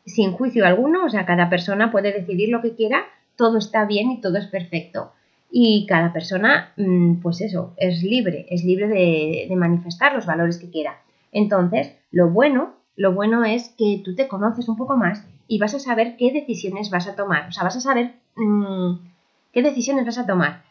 Sin 0.07 0.31
juicio 0.31 0.65
alguno, 0.65 1.05
o 1.05 1.09
sea, 1.09 1.27
cada 1.27 1.49
persona 1.49 1.91
puede 1.91 2.11
decidir 2.11 2.49
lo 2.49 2.61
que 2.61 2.73
quiera, 2.73 3.05
todo 3.35 3.59
está 3.59 3.85
bien 3.85 4.09
y 4.09 4.21
todo 4.21 4.37
es 4.37 4.47
perfecto. 4.47 5.11
Y 5.51 5.85
cada 5.87 6.11
persona, 6.11 6.73
mm, 6.75 7.17
pues 7.21 7.41
eso, 7.41 7.73
es 7.77 8.01
libre, 8.01 8.47
es 8.49 8.63
libre 8.63 8.87
de, 8.87 9.55
manifestar 9.55 10.13
los 10.13 10.25
valores 10.25 10.57
que 10.57 10.71
quiera. 10.71 10.99
Entonces, 11.31 11.95
lo 12.11 12.29
bueno, 12.29 12.73
lo 12.95 13.13
bueno 13.13 13.45
es 13.45 13.69
que 13.77 14.01
tú 14.03 14.15
te 14.15 14.27
conoces 14.27 14.67
un 14.67 14.75
poco 14.75 14.97
más 14.97 15.25
y 15.47 15.59
vas 15.59 15.75
a 15.75 15.79
saber 15.79 16.15
qué 16.17 16.33
decisiones 16.33 16.89
vas 16.89 17.07
a 17.07 17.15
tomar. 17.15 17.47
O 17.47 17.51
sea, 17.51 17.63
vas 17.63 17.77
a 17.77 17.81
saber 17.81 18.15
mm, 18.35 18.95
qué 19.53 19.61
decisiones 19.61 20.05
vas 20.05 20.17
a 20.17 20.25
tomar. 20.25 20.63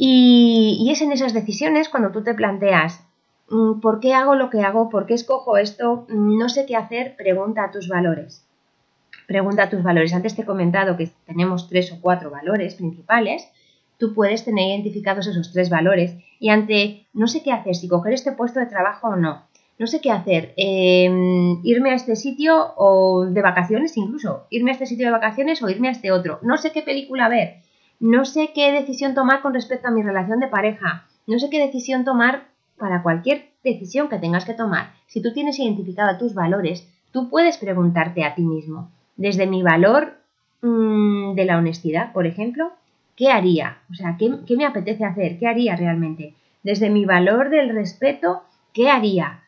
Y, 0.00 0.88
es 0.92 1.02
en 1.02 1.12
esas 1.12 1.34
decisiones 1.34 1.88
cuando 1.88 2.10
tú 2.10 2.22
te 2.22 2.32
planteas, 2.32 3.04
¿por 3.80 4.00
qué 4.00 4.14
hago 4.14 4.34
lo 4.34 4.50
que 4.50 4.62
hago? 4.62 4.88
¿Por 4.90 5.06
qué 5.06 5.14
escojo 5.14 5.56
esto? 5.56 6.06
Mm, 6.08 6.38
no 6.38 6.48
sé 6.48 6.66
qué 6.66 6.76
hacer, 6.76 7.16
pregunta 7.16 7.64
a 7.64 7.70
tus 7.70 7.88
valores. 7.88 8.44
Pregunta 9.26 9.68
tus 9.68 9.82
valores. 9.82 10.14
Antes 10.14 10.34
te 10.34 10.42
he 10.42 10.46
comentado 10.46 10.96
que 10.96 11.10
tenemos 11.26 11.68
tres 11.68 11.92
o 11.92 12.00
cuatro 12.00 12.30
valores 12.30 12.74
principales. 12.74 13.48
Tú 13.98 14.14
puedes 14.14 14.44
tener 14.44 14.68
identificados 14.68 15.26
esos 15.26 15.52
tres 15.52 15.70
valores 15.70 16.16
y 16.38 16.50
ante 16.50 17.06
no 17.12 17.26
sé 17.26 17.42
qué 17.42 17.52
hacer, 17.52 17.74
si 17.74 17.88
coger 17.88 18.12
este 18.12 18.32
puesto 18.32 18.60
de 18.60 18.66
trabajo 18.66 19.08
o 19.08 19.16
no, 19.16 19.42
no 19.78 19.86
sé 19.86 20.00
qué 20.00 20.10
hacer, 20.10 20.54
em, 20.56 21.60
irme 21.64 21.90
a 21.90 21.94
este 21.94 22.16
sitio 22.16 22.74
o 22.76 23.26
de 23.26 23.42
vacaciones 23.42 23.96
incluso, 23.96 24.46
irme 24.50 24.70
a 24.70 24.74
este 24.74 24.86
sitio 24.86 25.06
de 25.06 25.12
vacaciones 25.12 25.62
o 25.62 25.68
irme 25.68 25.88
a 25.88 25.92
este 25.92 26.12
otro, 26.12 26.38
no 26.42 26.56
sé 26.56 26.72
qué 26.72 26.82
película 26.82 27.28
ver, 27.28 27.56
no 28.00 28.24
sé 28.24 28.52
qué 28.54 28.72
decisión 28.72 29.14
tomar 29.14 29.42
con 29.42 29.54
respecto 29.54 29.88
a 29.88 29.90
mi 29.90 30.02
relación 30.02 30.40
de 30.40 30.48
pareja, 30.48 31.06
no 31.26 31.38
sé 31.38 31.50
qué 31.50 31.58
decisión 31.58 32.04
tomar 32.04 32.48
para 32.78 33.02
cualquier 33.02 33.50
decisión 33.62 34.08
que 34.08 34.18
tengas 34.18 34.44
que 34.44 34.54
tomar. 34.54 34.92
Si 35.06 35.20
tú 35.22 35.32
tienes 35.32 35.58
identificado 35.58 36.16
tus 36.18 36.34
valores, 36.34 36.88
tú 37.12 37.28
puedes 37.28 37.58
preguntarte 37.58 38.24
a 38.24 38.34
ti 38.34 38.42
mismo, 38.42 38.90
desde 39.16 39.46
mi 39.46 39.62
valor 39.62 40.14
mm, 40.62 41.34
de 41.34 41.44
la 41.44 41.58
honestidad, 41.58 42.12
por 42.12 42.26
ejemplo, 42.26 42.70
¿qué 43.16 43.30
haría? 43.30 43.78
O 43.90 43.94
sea, 43.94 44.16
¿qué, 44.18 44.30
¿qué 44.46 44.56
me 44.56 44.64
apetece 44.64 45.04
hacer? 45.04 45.38
¿Qué 45.38 45.46
haría 45.46 45.76
realmente? 45.76 46.34
Desde 46.62 46.90
mi 46.90 47.04
valor 47.04 47.50
del 47.50 47.70
respeto, 47.70 48.42
¿qué 48.72 48.90
haría? 48.90 49.40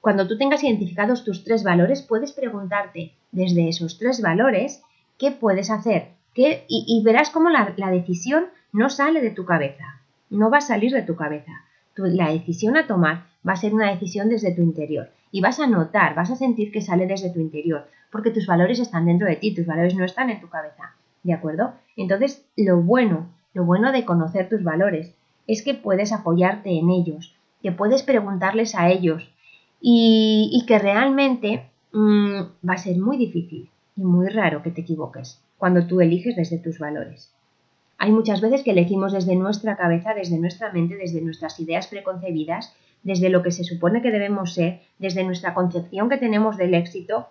Cuando 0.00 0.28
tú 0.28 0.36
tengas 0.36 0.62
identificados 0.62 1.24
tus 1.24 1.44
tres 1.44 1.64
valores, 1.64 2.02
puedes 2.02 2.32
preguntarte 2.32 3.12
desde 3.32 3.68
esos 3.68 3.98
tres 3.98 4.20
valores 4.20 4.82
qué 5.18 5.30
puedes 5.30 5.70
hacer 5.70 6.14
¿Qué? 6.34 6.64
Y, 6.68 7.00
verás 7.04 7.30
cómo 7.30 7.48
la, 7.48 7.72
decisión 7.92 8.46
no 8.72 8.90
sale 8.90 9.20
de 9.20 9.30
tu 9.30 9.44
cabeza, 9.44 10.00
no 10.30 10.50
va 10.50 10.58
a 10.58 10.62
salir 10.62 10.92
de 10.92 11.02
tu 11.02 11.14
cabeza. 11.14 11.63
La 11.96 12.30
decisión 12.30 12.76
a 12.76 12.86
tomar 12.86 13.26
va 13.46 13.52
a 13.52 13.56
ser 13.56 13.74
una 13.74 13.90
decisión 13.90 14.28
desde 14.28 14.54
tu 14.54 14.62
interior 14.62 15.10
y 15.30 15.40
vas 15.40 15.58
a 15.60 15.66
notar, 15.66 16.14
vas 16.14 16.30
a 16.30 16.36
sentir 16.36 16.70
que 16.70 16.80
sale 16.80 17.06
desde 17.06 17.30
tu 17.30 17.40
interior, 17.40 17.88
porque 18.12 18.30
tus 18.30 18.46
valores 18.46 18.78
están 18.78 19.06
dentro 19.06 19.26
de 19.26 19.36
ti, 19.36 19.52
tus 19.52 19.66
valores 19.66 19.96
no 19.96 20.04
están 20.04 20.30
en 20.30 20.40
tu 20.40 20.48
cabeza, 20.48 20.94
¿de 21.24 21.32
acuerdo? 21.32 21.72
Entonces, 21.96 22.44
lo 22.56 22.80
bueno, 22.80 23.26
lo 23.52 23.64
bueno 23.64 23.90
de 23.90 24.04
conocer 24.04 24.48
tus 24.48 24.62
valores 24.62 25.12
es 25.48 25.62
que 25.62 25.74
puedes 25.74 26.12
apoyarte 26.12 26.78
en 26.78 26.88
ellos, 26.90 27.34
que 27.62 27.72
puedes 27.72 28.04
preguntarles 28.04 28.76
a 28.76 28.90
ellos 28.90 29.28
y, 29.80 30.64
que 30.68 30.78
realmente 30.78 31.68
mm, 31.92 32.40
va 32.68 32.74
a 32.74 32.78
ser 32.78 32.96
muy 32.98 33.16
difícil 33.16 33.68
y 33.96 34.02
muy 34.02 34.28
raro 34.28 34.62
que 34.62 34.70
te 34.70 34.82
equivoques 34.82 35.40
cuando 35.58 35.86
tú 35.86 36.00
eliges 36.00 36.36
desde 36.36 36.58
tus 36.58 36.78
valores. 36.78 37.33
Hay 38.04 38.12
muchas 38.12 38.42
veces 38.42 38.62
que 38.62 38.72
elegimos 38.72 39.14
desde 39.14 39.34
nuestra 39.34 39.78
cabeza, 39.78 40.12
desde 40.12 40.38
nuestra 40.38 40.70
mente, 40.70 40.94
desde 40.94 41.22
nuestras 41.22 41.58
ideas 41.58 41.86
preconcebidas, 41.86 42.74
desde 43.02 43.30
lo 43.30 43.42
que 43.42 43.50
se 43.50 43.64
supone 43.64 44.02
que 44.02 44.10
debemos 44.10 44.52
ser, 44.52 44.82
desde 44.98 45.24
nuestra 45.24 45.54
concepción 45.54 46.10
que 46.10 46.18
tenemos 46.18 46.58
del 46.58 46.74
éxito 46.74 47.28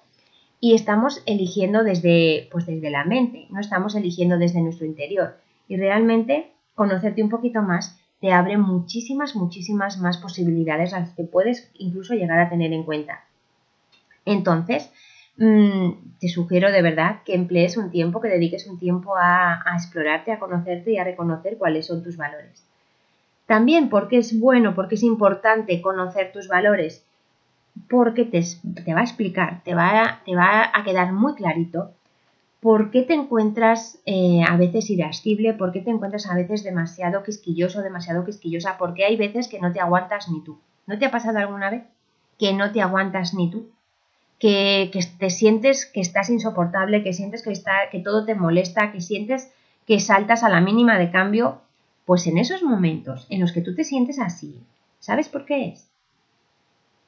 y 0.60 0.74
estamos 0.74 1.22
eligiendo 1.28 1.84
desde, 1.84 2.48
pues 2.52 2.66
desde 2.66 2.90
la 2.90 3.06
mente, 3.06 3.46
no 3.52 3.60
estamos 3.60 3.94
eligiendo 3.94 4.40
desde 4.40 4.62
nuestro 4.62 4.88
interior. 4.88 5.38
Y 5.68 5.78
realmente 5.78 6.50
conocerte 6.74 7.22
un 7.22 7.30
poquito 7.30 7.62
más 7.62 8.00
te 8.20 8.32
abre 8.32 8.58
muchísimas, 8.58 9.36
muchísimas 9.36 10.00
más 10.00 10.18
posibilidades 10.18 10.92
a 10.96 11.02
las 11.02 11.12
que 11.12 11.24
puedes 11.24 11.70
incluso 11.78 12.16
llegar 12.16 12.40
a 12.40 12.50
tener 12.50 12.74
en 12.74 12.82
cuenta. 12.82 13.26
Entonces, 14.26 14.92
mm, 15.38 16.20
te 16.20 16.28
sugiero 16.28 16.72
de 16.72 16.82
verdad 16.82 17.22
que 17.26 17.34
emplees 17.36 17.78
un 17.78 17.92
tiempo, 17.92 18.22
que 18.22 18.30
dediques 18.30 18.68
un 18.68 18.80
tiempo 18.80 19.16
a, 19.18 19.62
explorarte, 19.76 20.32
a 20.32 20.40
conocerte 20.40 20.92
y 20.92 20.98
a 20.98 21.04
reconocer 21.04 21.58
cuáles 21.58 21.88
son 21.88 22.04
tus 22.04 22.18
valores. 22.18 22.66
También 23.46 23.90
porque 23.90 24.18
es 24.18 24.40
bueno, 24.40 24.74
porque 24.74 24.96
es 24.96 25.04
importante 25.04 25.82
conocer 25.82 26.32
tus 26.32 26.48
valores, 26.48 27.06
porque 27.90 28.26
te, 28.26 28.40
va 28.94 29.02
a 29.02 29.04
explicar, 29.04 29.64
te 29.64 29.76
va 29.76 30.22
te 30.26 30.36
va 30.36 30.72
a 30.74 30.84
quedar 30.84 31.12
muy 31.12 31.34
clarito 31.36 31.92
¿Por 32.64 32.92
qué 32.92 33.02
te 33.02 33.14
encuentras 33.14 34.00
eh, 34.06 34.42
a 34.48 34.56
veces 34.56 34.90
irascible? 34.90 35.54
¿Por 35.54 35.74
qué 35.74 35.82
te 35.82 35.90
encuentras 35.90 36.32
a 36.32 36.34
veces 36.34 36.64
demasiado 36.64 37.22
quisquilloso, 37.22 37.82
demasiado 37.82 38.24
quisquillosa? 38.24 38.78
Porque 38.78 39.04
hay 39.04 39.18
veces 39.18 39.50
que 39.50 39.60
no 39.60 39.74
te 39.74 39.82
aguantas 39.82 40.30
ni 40.30 40.42
tú. 40.46 40.58
¿No 40.88 40.98
te 40.98 41.06
ha 41.06 41.12
pasado 41.12 41.40
alguna 41.40 41.70
vez 41.70 41.84
que 42.40 42.54
no 42.54 42.72
te 42.72 42.82
aguantas 42.82 43.34
ni 43.34 43.52
tú? 43.52 43.70
Que, 44.40 44.92
te 45.20 45.30
sientes 45.30 45.86
que 45.86 46.02
estás 46.02 46.30
insoportable, 46.30 47.04
que 47.04 47.14
sientes 47.14 47.44
que, 47.44 47.52
está, 47.52 47.90
que 47.92 48.00
todo 48.00 48.26
te 48.26 48.36
molesta, 48.36 48.92
que 48.92 49.00
sientes 49.00 49.52
que 49.88 50.00
saltas 50.00 50.44
a 50.44 50.50
la 50.50 50.62
mínima 50.62 50.98
de 50.98 51.12
cambio. 51.12 51.62
Pues 52.06 52.28
en 52.28 52.38
esos 52.38 52.64
momentos 52.64 53.26
en 53.30 53.40
los 53.40 53.54
que 53.54 53.62
tú 53.62 53.74
te 53.74 53.86
sientes 53.86 54.20
así, 54.20 54.60
¿sabes 55.00 55.30
por 55.30 55.46
qué 55.46 55.70
es? 55.70 55.90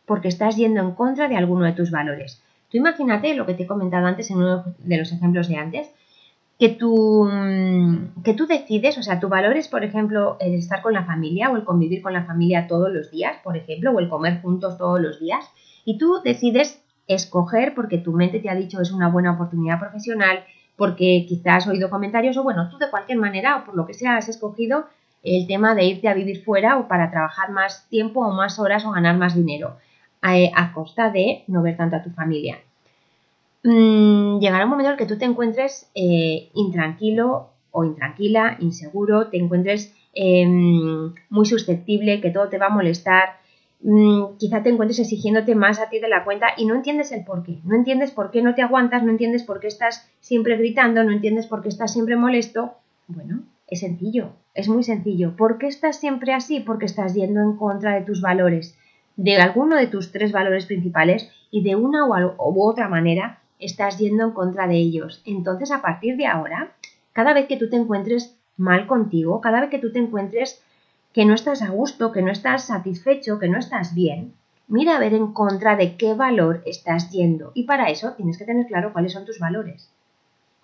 Porque 0.05 0.29
estás 0.29 0.55
yendo 0.55 0.79
en 0.79 0.91
contra 0.91 1.27
de 1.27 1.35
alguno 1.35 1.65
de 1.65 1.73
tus 1.73 1.91
valores 1.91 2.41
Tú 2.69 2.77
imagínate 2.77 3.35
lo 3.35 3.45
que 3.45 3.53
te 3.53 3.63
he 3.63 3.67
comentado 3.67 4.05
antes 4.05 4.29
en 4.31 4.37
uno 4.37 4.63
de 4.79 4.97
los 4.97 5.11
ejemplos 5.11 5.47
de 5.47 5.57
antes, 5.57 5.89
que 6.57 6.69
tú, 6.69 7.25
mm, 7.31 8.23
que 8.23 8.33
tú 8.33 8.47
decides, 8.47 8.97
o 8.97 9.03
sea, 9.03 9.19
tu 9.19 9.27
valor 9.29 9.57
es, 9.57 9.67
por 9.67 9.83
ejemplo, 9.83 10.37
el 10.39 10.55
estar 10.55 10.81
con 10.81 10.93
la 10.93 11.05
familia 11.05 11.49
o 11.49 11.57
el 11.57 11.63
convivir 11.63 12.01
con 12.01 12.13
la 12.13 12.25
familia 12.25 12.67
todos 12.67 12.91
los 12.91 13.11
días, 13.11 13.37
por 13.43 13.57
ejemplo, 13.57 13.91
o 13.91 13.99
el 13.99 14.09
comer 14.09 14.41
juntos 14.41 14.77
todos 14.77 15.01
los 15.01 15.19
días, 15.19 15.45
y 15.83 15.97
tú 15.97 16.21
decides 16.23 16.81
escoger 17.07 17.73
porque 17.75 17.97
tu 17.97 18.11
mente 18.11 18.39
te 18.39 18.49
ha 18.49 18.55
dicho 18.55 18.81
es 18.81 18.91
una 18.91 19.09
buena 19.09 19.33
oportunidad 19.33 19.79
profesional, 19.79 20.43
porque 20.75 21.25
quizás 21.27 21.63
has 21.63 21.67
oído 21.67 21.89
comentarios 21.89 22.37
o 22.37 22.43
bueno, 22.43 22.69
tú 22.69 22.77
de 22.77 22.89
cualquier 22.89 23.17
manera 23.17 23.57
o 23.57 23.65
por 23.65 23.75
lo 23.75 23.85
que 23.85 23.93
sea 23.93 24.17
has 24.17 24.29
escogido 24.29 24.85
el 25.23 25.47
tema 25.47 25.73
de 25.73 25.85
irte 25.85 26.07
a 26.07 26.13
vivir 26.13 26.43
fuera 26.43 26.77
o 26.77 26.87
para 26.87 27.09
trabajar 27.09 27.51
más 27.51 27.87
tiempo 27.89 28.25
o 28.25 28.31
más 28.31 28.59
horas 28.59 28.85
o 28.85 28.91
ganar 28.91 29.17
más 29.17 29.35
dinero 29.35 29.77
a, 30.21 30.73
costa 30.73 31.11
de 31.11 31.43
no 31.47 31.61
ver 31.61 31.77
tanto 31.77 31.95
a 31.95 32.03
tu 32.03 32.09
familia. 32.09 32.57
Mm, 33.63 34.39
llegará 34.39 34.63
un 34.65 34.71
momento 34.71 34.89
en 34.89 34.93
el 34.93 34.97
que 34.97 35.05
tú 35.05 35.17
te 35.17 35.25
encuentres 35.25 35.89
eh, 35.93 36.49
intranquilo 36.53 37.49
o 37.71 37.83
intranquila, 37.83 38.57
inseguro, 38.59 39.27
te 39.27 39.37
encuentres 39.37 39.93
em, 40.13 41.13
muy 41.29 41.45
susceptible, 41.45 42.21
que 42.21 42.31
todo 42.31 42.47
te 42.47 42.57
va 42.57 42.67
a 42.67 42.69
molestar, 42.69 43.37
mm, 43.85 44.37
quizá 44.37 44.61
te 44.61 44.69
encuentres 44.69 44.99
exigiéndote 44.99 45.55
más 45.55 45.79
a 45.79 45.89
ti 45.89 45.99
de 45.99 46.09
la 46.09 46.23
cuenta 46.23 46.47
y 46.57 46.65
no 46.65 46.75
entiendes 46.75 47.11
el 47.11 47.23
por 47.23 47.43
qué, 47.43 47.59
no 47.63 47.75
entiendes 47.75 48.11
por 48.11 48.31
qué 48.31 48.41
no 48.41 48.55
te 48.55 48.61
aguantas, 48.61 49.03
no 49.03 49.11
entiendes 49.11 49.43
por 49.43 49.59
qué 49.59 49.67
estás 49.67 50.09
siempre 50.19 50.57
gritando, 50.57 51.03
no 51.03 51.11
entiendes 51.11 51.47
por 51.47 51.61
qué 51.61 51.69
estás 51.69 51.93
siempre 51.93 52.17
molesto. 52.17 52.73
Bueno, 53.07 53.43
es 53.67 53.79
sencillo, 53.79 54.33
es 54.53 54.67
muy 54.67 54.83
sencillo. 54.83 55.35
¿Por 55.35 55.57
qué 55.57 55.67
estás 55.67 55.99
siempre 55.99 56.33
así? 56.33 56.59
Porque 56.59 56.85
estás 56.85 57.13
yendo 57.13 57.41
en 57.41 57.55
contra 57.55 57.95
de 57.95 58.01
tus 58.01 58.21
valores 58.21 58.75
de 59.15 59.37
alguno 59.37 59.77
de 59.77 59.87
tus 59.87 60.11
tres 60.11 60.31
valores 60.31 60.65
principales 60.65 61.31
y 61.51 61.63
de 61.63 61.75
una 61.75 62.05
u 62.05 62.61
otra 62.61 62.89
manera 62.89 63.39
estás 63.59 63.97
yendo 63.97 64.25
en 64.25 64.31
contra 64.31 64.67
de 64.67 64.75
ellos. 64.75 65.21
Entonces, 65.25 65.71
a 65.71 65.81
partir 65.81 66.17
de 66.17 66.27
ahora, 66.27 66.73
cada 67.13 67.33
vez 67.33 67.47
que 67.47 67.57
tú 67.57 67.69
te 67.69 67.77
encuentres 67.77 68.37
mal 68.57 68.87
contigo, 68.87 69.41
cada 69.41 69.61
vez 69.61 69.69
que 69.69 69.79
tú 69.79 69.91
te 69.91 69.99
encuentres 69.99 70.61
que 71.15 71.23
no 71.23 71.33
estás 71.33 71.61
a 71.61 71.69
gusto, 71.69 72.11
que 72.11 72.21
no 72.21 72.29
estás 72.29 72.65
satisfecho, 72.65 73.39
que 73.39 73.47
no 73.47 73.57
estás 73.57 73.95
bien, 73.95 74.33
mira 74.67 74.97
a 74.97 74.99
ver 74.99 75.13
en 75.13 75.31
contra 75.31 75.77
de 75.77 75.95
qué 75.95 76.13
valor 76.13 76.61
estás 76.65 77.09
yendo. 77.09 77.53
Y 77.53 77.63
para 77.63 77.89
eso 77.89 78.15
tienes 78.17 78.37
que 78.37 78.43
tener 78.43 78.67
claro 78.67 78.91
cuáles 78.91 79.13
son 79.13 79.23
tus 79.23 79.39
valores. 79.39 79.89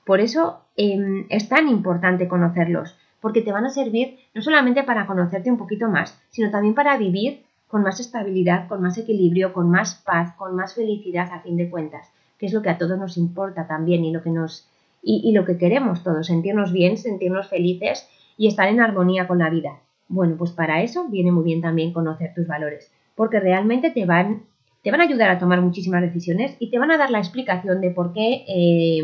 Por 0.06 0.20
eso 0.20 0.60
em, 0.76 1.26
es 1.30 1.48
tan 1.48 1.70
importante 1.70 2.28
conocerlos, 2.28 2.98
porque 3.22 3.42
te 3.42 3.54
van 3.54 3.64
a 3.64 3.70
servir 3.70 4.20
no 4.34 4.42
solamente 4.42 4.84
para 4.84 5.08
conocerte 5.08 5.50
un 5.50 5.58
poquito 5.58 5.88
más, 5.88 6.20
sino 6.32 6.52
también 6.52 6.76
para 6.76 6.98
vivir 6.98 7.46
con 7.70 7.82
más 7.82 8.02
estabilidad, 8.02 8.68
con 8.68 8.82
más 8.82 8.98
equilibrio, 8.98 9.54
con 9.54 9.72
más 9.72 9.96
paz, 10.04 10.36
con 10.36 10.54
más 10.54 10.76
felicidad 10.76 11.30
a 11.32 11.40
fin 11.40 11.56
de 11.56 11.70
cuentas, 11.70 12.12
que 12.38 12.48
es 12.48 12.52
lo 12.52 12.62
que 12.62 12.72
a 12.72 12.78
todos 12.78 13.00
nos 13.00 13.16
importa 13.16 13.68
también 13.68 14.04
y 14.04 14.12
lo 14.12 14.22
que 14.22 14.32
nos 14.32 14.68
y, 15.02 15.32
lo 15.32 15.46
que 15.46 15.58
queremos 15.58 16.04
todos, 16.04 16.28
sentirnos 16.28 16.74
bien, 16.74 16.98
sentirnos 16.98 17.48
felices 17.48 18.10
y 18.36 18.48
estar 18.48 18.68
en 18.68 18.82
armonía 18.82 19.28
con 19.28 19.40
la 19.40 19.50
vida. 19.50 19.80
Bueno, 20.12 20.36
pues 20.38 20.52
para 20.52 20.82
eso 20.82 21.08
viene 21.08 21.32
muy 21.32 21.46
bien 21.46 21.62
también 21.62 21.94
conocer 21.94 22.34
tus 22.36 22.46
valores, 22.46 22.92
porque 23.16 23.40
realmente 23.40 23.92
te 23.92 24.06
van, 24.06 24.44
te 24.84 24.92
van 24.92 25.00
a 25.00 25.06
ayudar 25.06 25.30
a 25.30 25.40
tomar 25.40 25.62
muchísimas 25.62 26.02
decisiones 26.02 26.58
y 26.60 26.70
te 26.70 26.78
van 26.80 26.92
a 26.92 26.98
dar 26.98 27.10
la 27.10 27.20
explicación 27.20 27.80
de 27.80 27.92
por 27.92 28.12
qué, 28.12 28.44
eh, 28.46 29.04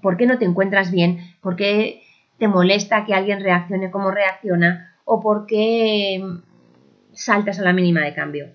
por 0.00 0.16
qué 0.16 0.26
no 0.26 0.38
te 0.38 0.46
encuentras 0.46 0.90
bien, 0.90 1.18
por 1.42 1.56
qué 1.56 2.00
te 2.38 2.48
molesta 2.48 3.04
que 3.04 3.12
alguien 3.12 3.42
reaccione 3.42 3.90
como 3.90 4.10
reacciona 4.10 4.96
o 5.04 5.20
por 5.20 5.44
qué 5.44 6.24
saltas 7.12 7.58
a 7.58 7.64
la 7.64 7.74
mínima 7.74 8.00
de 8.00 8.14
cambio. 8.14 8.46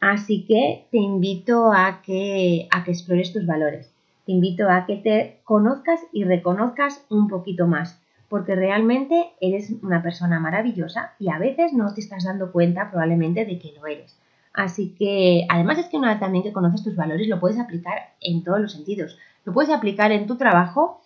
Así 0.00 0.44
que 0.44 0.88
te 0.90 0.98
invito 0.98 1.72
a 1.72 2.02
que, 2.04 2.66
a 2.72 2.82
que 2.82 2.90
explores 2.90 3.32
tus 3.32 3.46
valores. 3.46 3.94
Te 4.24 4.32
invito 4.32 4.68
a 4.68 4.86
que 4.86 4.96
te 4.96 5.38
conozcas 5.44 6.00
y 6.12 6.24
reconozcas 6.24 7.06
un 7.10 7.28
poquito 7.28 7.68
más, 7.68 8.02
porque 8.28 8.54
realmente 8.54 9.32
eres 9.40 9.72
una 9.82 10.02
persona 10.02 10.40
maravillosa 10.40 11.12
y 11.18 11.30
a 11.30 11.38
veces 11.38 11.72
no 11.72 11.92
te 11.94 12.00
estás 12.00 12.24
dando 12.24 12.52
cuenta 12.52 12.90
probablemente 12.90 13.44
de 13.44 13.58
que 13.58 13.72
lo 13.72 13.86
eres. 13.86 14.16
Así 14.52 14.94
que 14.98 15.46
además 15.50 15.78
es 15.78 15.86
que 15.86 15.98
una 15.98 16.10
vez 16.10 16.20
también 16.20 16.42
que 16.42 16.52
conoces 16.52 16.82
tus 16.82 16.96
valores 16.96 17.28
lo 17.28 17.38
puedes 17.38 17.58
aplicar 17.58 18.14
en 18.20 18.42
todos 18.42 18.60
los 18.60 18.72
sentidos. 18.72 19.18
Lo 19.44 19.52
puedes 19.52 19.70
aplicar 19.70 20.12
en 20.12 20.26
tu 20.26 20.36
trabajo, 20.36 21.02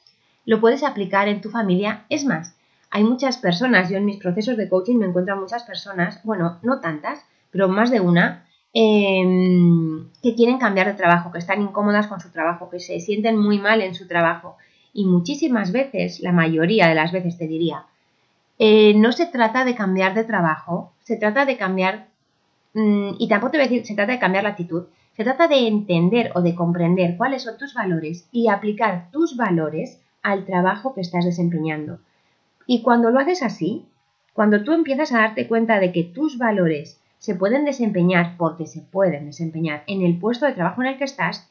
lo 0.46 0.60
puedes 0.60 0.84
aplicar 0.84 1.28
en 1.28 1.40
tu 1.40 1.50
familia. 1.50 2.04
Es 2.08 2.24
más, 2.24 2.56
hay 2.90 3.04
muchas 3.04 3.38
personas, 3.38 3.90
yo 3.90 3.96
en 3.96 4.04
mis 4.04 4.18
procesos 4.18 4.56
de 4.56 4.68
coaching 4.68 4.96
me 4.96 5.06
encuentro 5.06 5.34
a 5.34 5.40
muchas 5.40 5.64
personas, 5.64 6.20
bueno, 6.24 6.58
no 6.62 6.80
tantas, 6.80 7.24
pero 7.50 7.68
más 7.68 7.90
de 7.90 8.00
una, 8.00 8.46
em, 8.72 10.08
que 10.22 10.34
quieren 10.34 10.58
cambiar 10.58 10.86
de 10.86 10.94
trabajo, 10.94 11.30
que 11.32 11.38
están 11.38 11.60
incómodas 11.60 12.06
con 12.06 12.20
su 12.20 12.30
trabajo, 12.30 12.70
que 12.70 12.80
se 12.80 13.00
sienten 13.00 13.36
muy 13.36 13.58
mal 13.58 13.80
en 13.80 13.94
su 13.94 14.06
trabajo. 14.06 14.56
Y 14.92 15.04
muchísimas 15.04 15.72
veces, 15.72 16.20
la 16.20 16.32
mayoría 16.32 16.88
de 16.88 16.94
las 16.94 17.12
veces 17.12 17.38
te 17.38 17.46
diría, 17.46 17.84
eh, 18.58 18.94
no 18.94 19.12
se 19.12 19.26
trata 19.26 19.64
de 19.64 19.74
cambiar 19.74 20.14
de 20.14 20.24
trabajo, 20.24 20.92
se 21.02 21.16
trata 21.16 21.46
de 21.46 21.56
cambiar, 21.56 22.08
mm, 22.74 23.12
y 23.18 23.28
tampoco 23.28 23.52
te 23.52 23.58
voy 23.58 23.66
a 23.66 23.68
decir, 23.68 23.86
se 23.86 23.94
trata 23.94 24.12
de 24.12 24.18
cambiar 24.18 24.44
la 24.44 24.50
actitud, 24.50 24.84
se 25.16 25.24
trata 25.24 25.48
de 25.48 25.66
entender 25.66 26.32
o 26.34 26.42
de 26.42 26.54
comprender 26.54 27.16
cuáles 27.16 27.42
son 27.42 27.58
tus 27.58 27.74
valores 27.74 28.28
y 28.32 28.48
aplicar 28.48 29.10
tus 29.10 29.36
valores 29.36 30.00
al 30.22 30.44
trabajo 30.44 30.94
que 30.94 31.00
estás 31.00 31.24
desempeñando. 31.24 32.00
Y 32.66 32.82
cuando 32.82 33.10
lo 33.10 33.18
haces 33.18 33.42
así, 33.42 33.86
cuando 34.32 34.62
tú 34.62 34.72
empiezas 34.72 35.12
a 35.12 35.18
darte 35.18 35.48
cuenta 35.48 35.80
de 35.80 35.92
que 35.92 36.04
tus 36.04 36.38
valores 36.38 37.00
se 37.18 37.34
pueden 37.34 37.64
desempeñar 37.64 38.36
porque 38.38 38.66
se 38.66 38.80
pueden 38.80 39.26
desempeñar 39.26 39.82
en 39.86 40.02
el 40.02 40.18
puesto 40.18 40.46
de 40.46 40.52
trabajo 40.52 40.82
en 40.82 40.88
el 40.88 40.98
que 40.98 41.04
estás, 41.04 41.50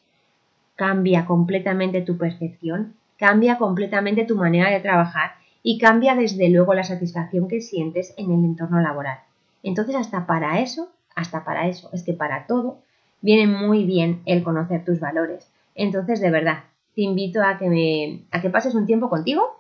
cambia 0.76 1.26
completamente 1.26 2.02
tu 2.02 2.18
percepción, 2.18 2.96
cambia 3.20 3.58
completamente 3.58 4.26
tu 4.26 4.36
manera 4.36 4.72
de 4.72 4.80
trabajar 4.80 5.32
y 5.62 5.78
cambia 5.78 6.16
desde 6.16 6.50
luego 6.50 6.74
la 6.74 6.84
satisfacción 6.84 7.48
que 7.48 7.62
sientes 7.62 8.14
en 8.18 8.32
el 8.32 8.46
entorno 8.46 8.80
laboral. 8.80 9.20
Entonces 9.62 9.96
hasta 9.96 10.26
para 10.26 10.62
eso, 10.62 10.90
hasta 11.16 11.44
para 11.44 11.68
eso, 11.68 11.90
es 11.92 12.04
que 12.04 12.14
para 12.14 12.48
todo 12.48 12.80
viene 13.22 13.46
muy 13.46 13.84
bien 13.84 14.22
el 14.26 14.42
conocer 14.42 14.86
tus 14.86 15.02
valores. 15.02 15.52
Entonces 15.76 16.22
de 16.22 16.32
verdad, 16.32 16.64
te 16.96 17.02
invito 17.02 17.44
a 17.44 17.58
que, 17.58 17.70
me, 17.70 18.24
a 18.32 18.42
que 18.42 18.50
pases 18.50 18.74
un 18.74 18.86
tiempo 18.86 19.10
contigo 19.10 19.60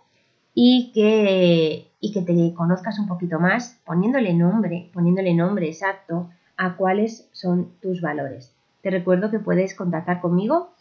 y 0.53 0.91
que, 0.93 1.91
y 1.99 2.13
que 2.13 2.21
te 2.21 2.53
conozcas 2.53 2.97
un 2.97 3.07
poquito 3.07 3.39
más 3.39 3.77
poniéndole 3.85 4.33
nombre, 4.33 4.89
poniéndole 4.93 5.33
nombre 5.33 5.67
exacto 5.67 6.29
a 6.55 6.77
cuáles 6.77 7.29
son 7.33 7.73
tus 7.81 8.01
valores. 8.01 8.55
Te 8.81 8.89
recuerdo 8.89 9.29
que 9.29 9.39
puedes 9.39 9.75
contactar 9.75 10.21
conmigo 10.21 10.71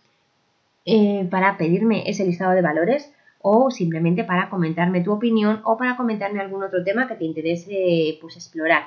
eh, 0.91 1.29
para 1.31 1.59
pedirme 1.59 2.09
ese 2.09 2.25
listado 2.25 2.53
de 2.53 2.63
valores 2.63 3.13
o 3.43 3.71
simplemente 3.71 4.25
para 4.25 4.49
comentarme 4.49 5.03
tu 5.03 5.13
opinión 5.13 5.61
o 5.65 5.77
para 5.77 5.99
comentarme 5.99 6.41
algún 6.41 6.63
otro 6.63 6.83
tema 6.83 7.07
que 7.07 7.15
te 7.15 7.27
interese 7.27 8.17
pues, 8.23 8.37
explorar. 8.37 8.85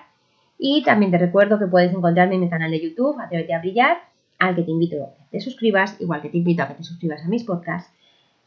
Y 0.57 0.81
también 0.81 1.11
te 1.11 1.19
recuerdo 1.19 1.59
que 1.59 1.67
puedes 1.67 1.93
encontrarme 1.93 2.33
en 2.33 2.41
mi 2.41 2.49
canal 2.49 2.71
de 2.71 2.81
YouTube, 2.81 3.19
Atrévete 3.19 3.53
a 3.53 3.59
Brillar, 3.59 3.97
al 4.39 4.55
que 4.55 4.63
te 4.63 4.71
invito 4.71 4.95
a 5.03 5.13
que 5.13 5.37
te 5.37 5.41
suscribas, 5.41 6.01
igual 6.01 6.23
que 6.23 6.29
te 6.29 6.37
invito 6.37 6.63
a 6.63 6.69
que 6.69 6.73
te 6.73 6.83
suscribas 6.83 7.23
a 7.23 7.29
mis 7.29 7.43
podcasts. 7.43 7.93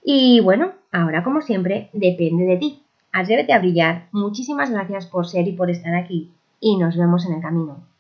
Y 0.03 0.41
bueno, 0.41 0.73
ahora 0.91 1.23
como 1.23 1.41
siempre, 1.41 1.91
depende 1.93 2.47
de 2.47 2.57
ti. 2.57 2.83
Atrévete 3.13 3.53
a 3.53 3.61
brillar. 3.61 4.09
Muchísimas 4.11 4.73
gracias 4.73 5.07
por 5.07 5.29
ser 5.29 5.47
y 5.47 5.53
por 5.53 5.71
estar 5.71 5.95
aquí. 5.95 6.33
Y 6.59 6.77
nos 6.77 6.97
vemos 6.97 7.25
en 7.27 7.35
el 7.35 7.41
camino. 7.41 7.94